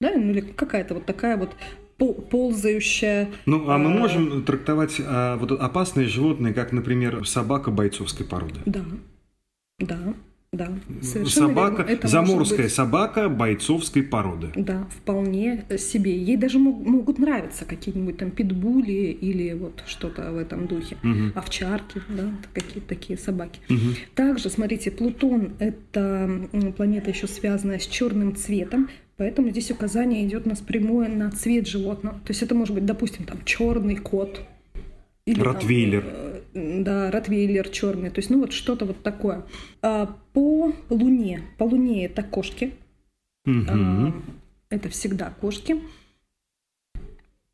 да, 0.00 0.12
ну 0.14 0.30
или 0.30 0.40
какая-то 0.40 0.94
вот 0.94 1.06
такая 1.06 1.36
вот 1.36 1.54
пол- 1.98 2.14
ползающая. 2.14 3.30
Ну, 3.46 3.68
а 3.70 3.78
мы 3.78 3.90
э, 3.90 3.98
можем 3.98 4.42
трактовать 4.44 5.00
а, 5.00 5.36
вот 5.36 5.52
опасные 5.52 6.06
животные, 6.06 6.52
как, 6.54 6.72
например, 6.72 7.26
собака 7.26 7.70
бойцовской 7.70 8.26
породы. 8.26 8.60
Да, 8.66 8.84
да, 9.78 10.14
да. 10.56 10.68
совершенно 11.02 11.48
Собака, 11.48 11.82
верно. 11.82 11.90
Это 11.92 12.08
заморская 12.08 12.62
быть- 12.64 12.72
собака 12.72 13.28
бойцовской 13.28 14.02
породы. 14.02 14.48
Да, 14.56 14.86
вполне 14.90 15.64
себе. 15.78 16.16
Ей 16.16 16.36
даже 16.36 16.58
мог- 16.58 16.84
могут 16.86 17.18
нравиться 17.18 17.64
какие-нибудь 17.64 18.16
там 18.18 18.30
питбули 18.30 18.92
или 18.92 19.52
вот 19.52 19.82
что-то 19.86 20.30
в 20.32 20.36
этом 20.38 20.66
духе. 20.66 20.96
Мгм. 21.02 21.32
Овчарки, 21.34 22.00
да, 22.08 22.30
какие-то 22.52 22.88
такие 22.88 23.18
собаки. 23.18 23.60
Мгм. 23.68 23.94
Также, 24.14 24.50
смотрите, 24.50 24.90
Плутон– 24.90 25.52
это 25.58 26.48
планета 26.76 27.10
еще 27.10 27.26
связанная 27.26 27.78
с 27.78 27.86
черным 27.86 28.34
цветом, 28.36 28.88
поэтому 29.16 29.50
здесь 29.50 29.70
указание 29.70 30.26
идет 30.26 30.46
у 30.46 30.48
нас 30.50 30.60
прямое 30.60 31.08
на 31.08 31.30
цвет 31.30 31.66
животного. 31.66 32.16
То 32.24 32.30
есть 32.30 32.42
это 32.42 32.54
может 32.54 32.74
быть, 32.74 32.86
допустим, 32.86 33.24
там 33.24 33.38
черный 33.44 33.96
кот. 33.96 34.40
или 35.26 35.36
там, 35.36 35.44
Ротвейлер. 35.44 36.04
э, 36.06 36.23
да, 36.54 37.10
ротвейлер 37.10 37.68
черный. 37.68 38.10
То 38.10 38.20
есть, 38.20 38.30
ну 38.30 38.40
вот 38.40 38.52
что-то 38.52 38.84
вот 38.86 39.02
такое. 39.02 39.44
А 39.82 40.16
по 40.32 40.72
Луне. 40.88 41.42
По 41.58 41.64
Луне 41.64 42.06
это 42.06 42.22
кошки. 42.22 42.72
Мгм. 43.44 43.66
А, 43.68 44.12
Это 44.74 44.88
всегда 44.88 45.30
кошки. 45.40 45.76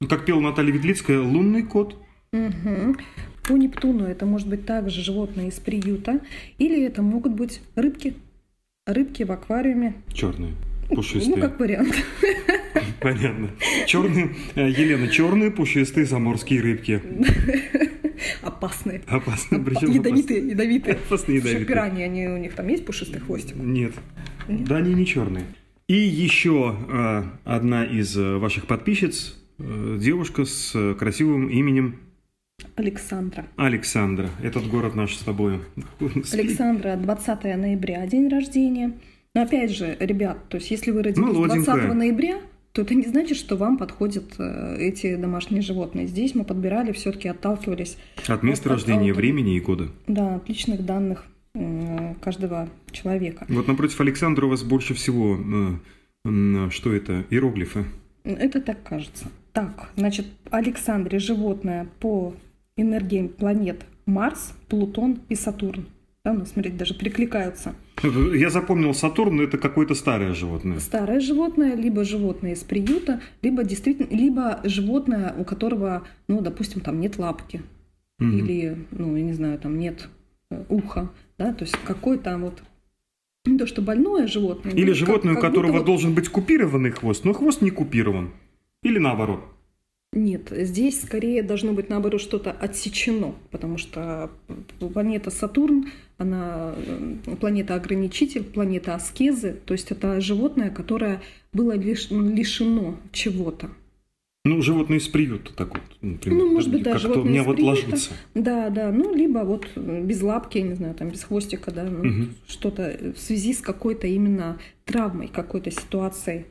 Ну, 0.00 0.08
Как 0.08 0.24
пела 0.24 0.40
Наталья 0.40 0.72
Ветлицкая, 0.72 1.20
лунный 1.20 1.62
кот. 1.62 1.96
Мгм. 2.32 2.96
По 3.42 3.52
Нептуну 3.54 4.04
это 4.04 4.24
может 4.26 4.48
быть 4.48 4.64
также 4.64 5.02
животные 5.02 5.48
из 5.48 5.54
приюта, 5.58 6.20
или 6.58 6.82
это 6.84 7.02
могут 7.02 7.32
быть 7.34 7.60
рыбки. 7.74 8.14
Рыбки 8.86 9.24
в 9.24 9.32
аквариуме. 9.32 9.94
Черный, 10.12 10.52
Ну, 10.88 10.96
пушистый. 10.96 11.40
как 11.40 11.58
вариант. 11.58 11.94
Понятно. 13.00 13.50
Черные, 13.86 14.34
э, 14.54 14.68
Елена, 14.70 15.08
черные 15.08 15.50
пушистые 15.50 16.06
заморские 16.06 16.60
рыбки. 16.60 17.02
Опасные. 18.60 19.00
Опасные, 19.06 19.62
причем 19.62 19.90
Ядовитые, 19.90 20.48
ядовитые. 20.50 20.96
Опасные, 20.96 21.38
ядовитые. 21.38 21.64
Пираньи, 21.64 22.02
они, 22.02 22.28
у 22.28 22.36
них 22.36 22.54
там 22.54 22.68
есть 22.68 22.84
пушистый 22.84 23.20
хвостик? 23.20 23.56
Нет. 23.56 23.94
Да, 24.48 24.76
они 24.76 24.92
не 24.92 25.06
черные. 25.06 25.44
И 25.88 25.94
еще 25.94 26.76
э, 26.88 27.22
одна 27.44 27.84
из 27.84 28.16
э, 28.18 28.36
ваших 28.36 28.66
подписчиц, 28.66 29.36
э, 29.58 29.98
девушка 29.98 30.44
с 30.44 30.72
э, 30.74 30.94
красивым 30.94 31.48
именем 31.48 32.00
Александра. 32.76 33.46
Александра. 33.56 34.28
Этот 34.42 34.68
город 34.68 34.94
наш 34.94 35.16
с 35.16 35.20
тобой. 35.20 35.60
Александра, 36.32 36.96
20 36.96 37.44
ноября, 37.56 38.06
день 38.06 38.28
рождения. 38.28 38.92
Но 39.34 39.42
опять 39.42 39.70
же, 39.70 39.96
ребят, 40.00 40.48
то 40.50 40.58
есть 40.58 40.70
если 40.70 40.90
вы 40.90 41.02
родились 41.02 41.26
Молоденькая. 41.26 41.76
20 41.76 41.94
ноября, 41.94 42.40
то 42.72 42.82
это 42.82 42.94
не 42.94 43.04
значит, 43.04 43.36
что 43.36 43.56
вам 43.56 43.78
подходят 43.78 44.24
э, 44.38 44.76
эти 44.78 45.16
домашние 45.16 45.60
животные. 45.62 46.06
Здесь 46.06 46.34
мы 46.34 46.44
подбирали, 46.44 46.92
все-таки 46.92 47.28
отталкивались 47.28 47.96
От 48.28 48.42
места 48.42 48.68
Вот, 48.68 48.76
рождения, 48.76 49.10
от- 49.10 49.16
времени 49.16 49.56
и 49.56 49.60
года. 49.60 49.88
да, 50.06 50.36
от 50.36 50.48
личных 50.48 50.84
данных 50.84 51.24
э, 51.54 52.14
каждого 52.20 52.68
человека. 52.92 53.46
Вот 53.48 53.66
напротив 53.66 54.00
Александра 54.00 54.46
у 54.46 54.50
вас 54.50 54.62
больше 54.62 54.94
всего, 54.94 55.36
э, 56.24 56.70
что 56.70 56.92
это, 56.92 57.24
иероглифы. 57.30 57.84
Это 58.24 58.60
так 58.60 58.82
кажется. 58.84 59.26
Так, 59.52 59.90
значит, 59.96 60.26
Александре 60.50 61.18
животное 61.18 61.88
по 61.98 62.34
энергиям 62.76 63.28
планет 63.28 63.84
Марс, 64.06 64.52
Плутон 64.68 65.20
и 65.28 65.34
Сатурн. 65.34 65.86
Да, 66.30 66.38
ну, 66.38 66.46
смотрите, 66.46 66.76
даже 66.76 66.94
перекликаются. 66.94 67.74
Я 68.34 68.50
запомнил 68.50 68.94
Сатурн, 68.94 69.36
но 69.36 69.42
это 69.42 69.58
какое-то 69.58 69.94
старое 69.94 70.32
животное. 70.32 70.78
Старое 70.78 71.18
животное, 71.20 71.74
либо 71.74 72.04
животное 72.04 72.52
из 72.52 72.60
приюта, 72.62 73.20
либо 73.42 73.64
действительно, 73.64 74.06
либо 74.14 74.60
животное, 74.64 75.34
у 75.36 75.44
которого, 75.44 76.04
ну, 76.28 76.40
допустим, 76.40 76.80
там 76.82 77.00
нет 77.00 77.18
лапки, 77.18 77.62
Мгм. 78.20 78.38
или, 78.38 78.78
ну, 78.92 79.16
я 79.16 79.22
не 79.22 79.32
знаю, 79.32 79.58
там 79.58 79.78
нет 79.78 80.08
э, 80.52 80.64
уха, 80.68 81.10
да, 81.38 81.52
то 81.52 81.64
есть 81.64 81.76
какой-то 81.84 82.36
вот 82.38 82.62
не 83.44 83.58
то, 83.58 83.66
что 83.66 83.82
больное 83.82 84.26
животное. 84.28 84.72
Или 84.72 84.88
но 84.90 84.94
животное, 84.94 85.32
у 85.32 85.36
как- 85.36 85.50
будто 85.50 85.60
которого 85.60 85.78
вот- 85.78 85.86
должен 85.86 86.14
быть 86.14 86.28
купированный 86.28 86.90
хвост, 86.90 87.24
но 87.24 87.32
хвост 87.32 87.60
не 87.62 87.70
купирован. 87.70 88.30
Или 88.82 88.98
наоборот. 88.98 89.40
Нет, 90.12 90.48
здесь 90.50 91.02
скорее 91.02 91.44
должно 91.44 91.72
быть 91.72 91.88
наоборот 91.88 92.20
что-то 92.20 92.50
отсечено, 92.50 93.34
потому 93.52 93.78
что 93.78 94.30
планета 94.92 95.30
Сатурн, 95.30 95.86
она 96.18 96.74
э, 96.76 97.36
планета 97.38 97.76
ограничитель, 97.76 98.42
планета 98.42 98.96
аскезы, 98.96 99.60
то 99.64 99.72
есть 99.72 99.92
это 99.92 100.20
животное, 100.20 100.70
которое 100.70 101.22
было 101.52 101.76
лиш- 101.76 102.10
лишено 102.10 102.96
чего-то. 103.12 103.70
Ну, 104.44 104.60
животное 104.62 104.98
из 104.98 105.06
приюта 105.06 105.52
так 105.54 105.74
вот. 105.74 105.82
например. 106.00 106.38
Ну, 106.40 106.52
может 106.54 106.72
быть, 106.72 106.82
да, 106.82 106.92
Как-то 106.94 107.06
у 107.08 107.12
животное 107.12 107.30
меня 107.32 107.42
из 107.42 107.46
вот 107.46 107.56
приюта. 107.56 107.70
ложится. 107.70 108.10
Да, 108.34 108.70
да, 108.70 108.90
ну, 108.90 109.14
либо 109.14 109.40
вот 109.40 109.68
э, 109.76 110.02
без 110.02 110.22
лапки, 110.22 110.58
я 110.58 110.64
не 110.64 110.74
знаю, 110.74 110.94
там 110.96 111.10
без 111.10 111.22
хвостика, 111.22 111.70
да, 111.70 111.84
ну, 111.84 112.02
Мгм. 112.02 112.34
что-то 112.48 112.98
в 113.14 113.18
связи 113.20 113.54
с 113.54 113.60
какой-то 113.60 114.08
именно 114.08 114.58
травмой, 114.86 115.28
какой-то 115.28 115.70
ситуацией 115.70 116.46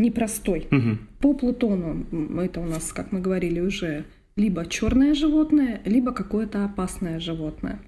непростой. 0.00 0.66
Мгм. 0.70 0.98
По 1.20 1.34
Плутону 1.34 2.06
это 2.40 2.60
у 2.60 2.64
нас, 2.64 2.92
как 2.92 3.12
мы 3.12 3.20
говорили 3.20 3.60
уже, 3.60 4.04
либо 4.36 4.66
черное 4.66 5.14
животное, 5.14 5.80
либо 5.84 6.12
какое-то 6.12 6.64
опасное 6.64 7.20
животное. 7.20 7.80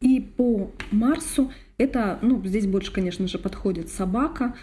И 0.00 0.20
по 0.20 0.70
Марсу 0.90 1.50
это, 1.78 2.18
ну, 2.22 2.44
здесь 2.44 2.66
больше, 2.66 2.92
конечно 2.92 3.26
же, 3.26 3.38
подходит 3.38 3.88
собака, 3.88 4.54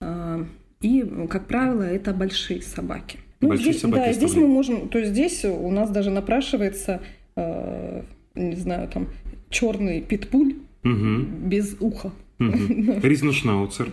э, 0.00 0.44
и, 0.80 1.04
как 1.28 1.46
правило, 1.46 1.82
это 1.82 2.12
большие 2.12 2.62
собаки. 2.62 3.18
Ну, 3.40 3.48
Большие 3.48 3.72
здесь, 3.72 3.82
собаки 3.82 4.06
да, 4.06 4.12
здесь 4.12 4.34
мы 4.34 4.46
можем, 4.46 4.88
то 4.88 4.98
есть 4.98 5.12
здесь 5.12 5.44
у 5.44 5.70
нас 5.70 5.90
даже 5.90 6.10
напрашивается, 6.10 7.00
э, 7.36 8.02
не 8.34 8.56
знаю, 8.56 8.88
там 8.88 9.08
черный 9.48 10.00
питбуль 10.00 10.56
Мгм. 10.82 11.48
без 11.48 11.76
уха. 11.80 12.10
Мгм. 12.38 13.00
Ризношнауцер. 13.02 13.92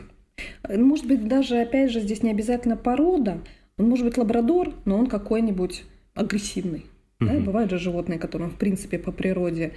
Может 0.70 1.06
быть, 1.08 1.28
даже, 1.28 1.58
опять 1.60 1.92
же, 1.92 2.00
здесь 2.00 2.24
не 2.24 2.32
обязательно 2.32 2.78
порода. 2.78 3.40
Он 3.78 3.90
может 3.90 4.06
быть 4.06 4.18
лабрадор, 4.18 4.74
но 4.86 4.98
он 4.98 5.08
какой-нибудь 5.08 5.84
агрессивный. 6.14 6.86
Да, 7.20 7.34
Мгм. 7.34 7.44
Бывают 7.46 7.72
же 7.72 7.80
животные, 7.80 8.20
которым, 8.20 8.52
в 8.52 8.56
принципе, 8.56 9.00
по 9.00 9.12
природе, 9.12 9.74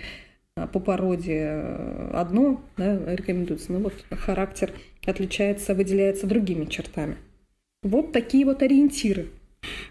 а, 0.57 0.67
по 0.67 0.79
породе 0.79 1.39
э, 1.41 2.11
одно 2.13 2.61
да, 2.77 3.15
рекомендуется, 3.15 3.73
но 3.73 3.79
вот 3.79 3.95
характер 4.11 4.73
отличается, 5.07 5.75
выделяется 5.75 6.27
другими 6.27 6.67
чертами. 6.67 7.17
Вот 7.83 8.13
такие 8.13 8.45
вот 8.45 8.63
ориентиры. 8.63 9.29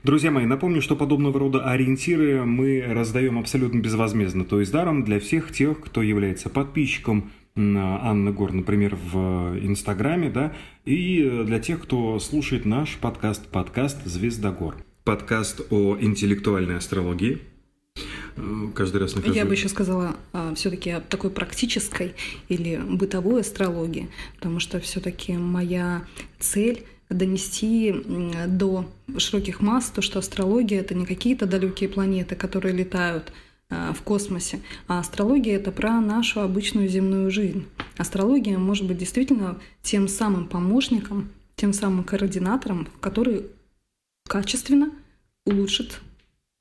Друзья 0.03 0.31
мои, 0.31 0.45
напомню, 0.45 0.81
что 0.81 0.95
подобного 0.95 1.39
рода 1.39 1.63
ориентиры 1.63 2.45
мы 2.45 2.83
раздаем 2.87 3.37
абсолютно 3.37 3.79
безвозмездно, 3.79 4.45
то 4.45 4.59
есть 4.59 4.71
даром 4.71 5.03
для 5.03 5.19
всех 5.19 5.51
тех, 5.51 5.79
кто 5.79 6.01
является 6.01 6.49
подписчиком 6.49 7.31
м, 7.59 7.77
Анны 7.77 8.31
Гор, 8.31 8.53
например, 8.53 8.95
в 8.95 9.57
Инстаграме, 9.61 10.29
да, 10.29 10.53
и 10.85 11.43
для 11.45 11.59
тех, 11.59 11.81
кто 11.81 12.17
слушает 12.19 12.65
наш 12.65 12.97
подкаст, 12.97 13.47
подкаст 13.47 14.05
«Звезда 14.05 14.51
Гор». 14.51 14.77
Подкаст 15.03 15.61
о 15.69 15.97
интеллектуальной 15.99 16.77
астрологии. 16.77 17.39
Э, 18.37 18.67
Каждый 18.73 19.01
раз 19.01 19.15
нахожу... 19.15 19.33
Я 19.33 19.45
бы 19.45 19.53
еще 19.53 19.67
сказала 19.67 20.15
все-таки 20.55 20.91
о 20.91 21.01
такой 21.01 21.29
практической 21.31 22.13
или 22.47 22.77
бытовой 22.77 23.41
астрологии, 23.41 24.09
потому 24.35 24.59
что 24.59 24.79
все-таки 24.79 25.33
моя 25.33 26.03
цель 26.39 26.85
донести 27.09 27.93
до 28.47 28.85
широких 29.17 29.61
масс 29.61 29.89
то, 29.89 30.01
что 30.01 30.19
астрология 30.19 30.79
это 30.79 30.93
не 30.93 31.05
какие-то 31.05 31.45
далекие 31.47 31.89
планеты, 31.89 32.35
которые 32.35 32.73
летают 32.73 33.31
а, 33.31 33.48
в 33.69 34.01
космосе, 34.03 34.61
а 34.87 34.99
астрология 34.99 35.55
это 35.55 35.71
про 35.71 36.01
нашу 36.01 36.41
обычную 36.41 36.87
земную 36.87 37.29
жизнь. 37.29 37.67
Астрология 37.97 38.57
может 38.57 38.87
быть 38.87 38.97
действительно 38.97 39.59
тем 39.83 40.07
самым 40.07 40.47
помощником, 40.47 41.29
тем 41.55 41.73
самым 41.73 42.03
координатором, 42.03 42.87
который 42.99 43.45
качественно 44.27 44.91
улучшит 45.45 46.01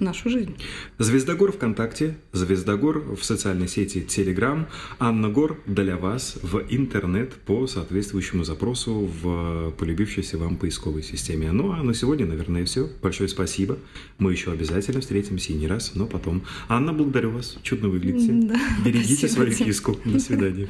нашу 0.00 0.30
жизнь. 0.30 0.54
Звездогор 0.98 1.50
ВКонтакте, 1.50 2.16
Звездогор 2.32 3.00
в 3.16 3.24
социальной 3.24 3.66
сети 3.66 4.00
Телеграм, 4.00 4.68
Анна 5.00 5.28
Гор 5.28 5.60
для 5.66 5.96
вас 5.96 6.38
в 6.40 6.62
интернет 6.68 7.32
по 7.34 7.66
соответствующему 7.66 8.44
запросу 8.44 9.10
в 9.22 9.72
полюбившейся 9.72 10.38
вам 10.38 10.54
поисковой 10.54 11.02
системе. 11.02 11.50
Ну 11.50 11.72
а 11.72 11.82
на 11.82 11.94
сегодня, 11.94 12.26
наверное, 12.26 12.64
все. 12.64 12.88
Большое 13.02 13.28
спасибо. 13.28 13.76
Мы 14.18 14.30
еще 14.30 14.52
обязательно 14.52 15.00
встретимся 15.00 15.52
и 15.52 15.56
не 15.56 15.66
раз, 15.66 15.96
но 15.96 16.06
потом. 16.06 16.44
Анна, 16.68 16.92
благодарю 16.92 17.30
вас. 17.30 17.58
Чудно 17.64 17.88
выглядите. 17.88 18.30
Да, 18.32 18.60
Берегите 18.84 19.26
свою 19.26 19.52
киску. 19.52 19.98
До 20.04 20.20
свидания. 20.20 20.68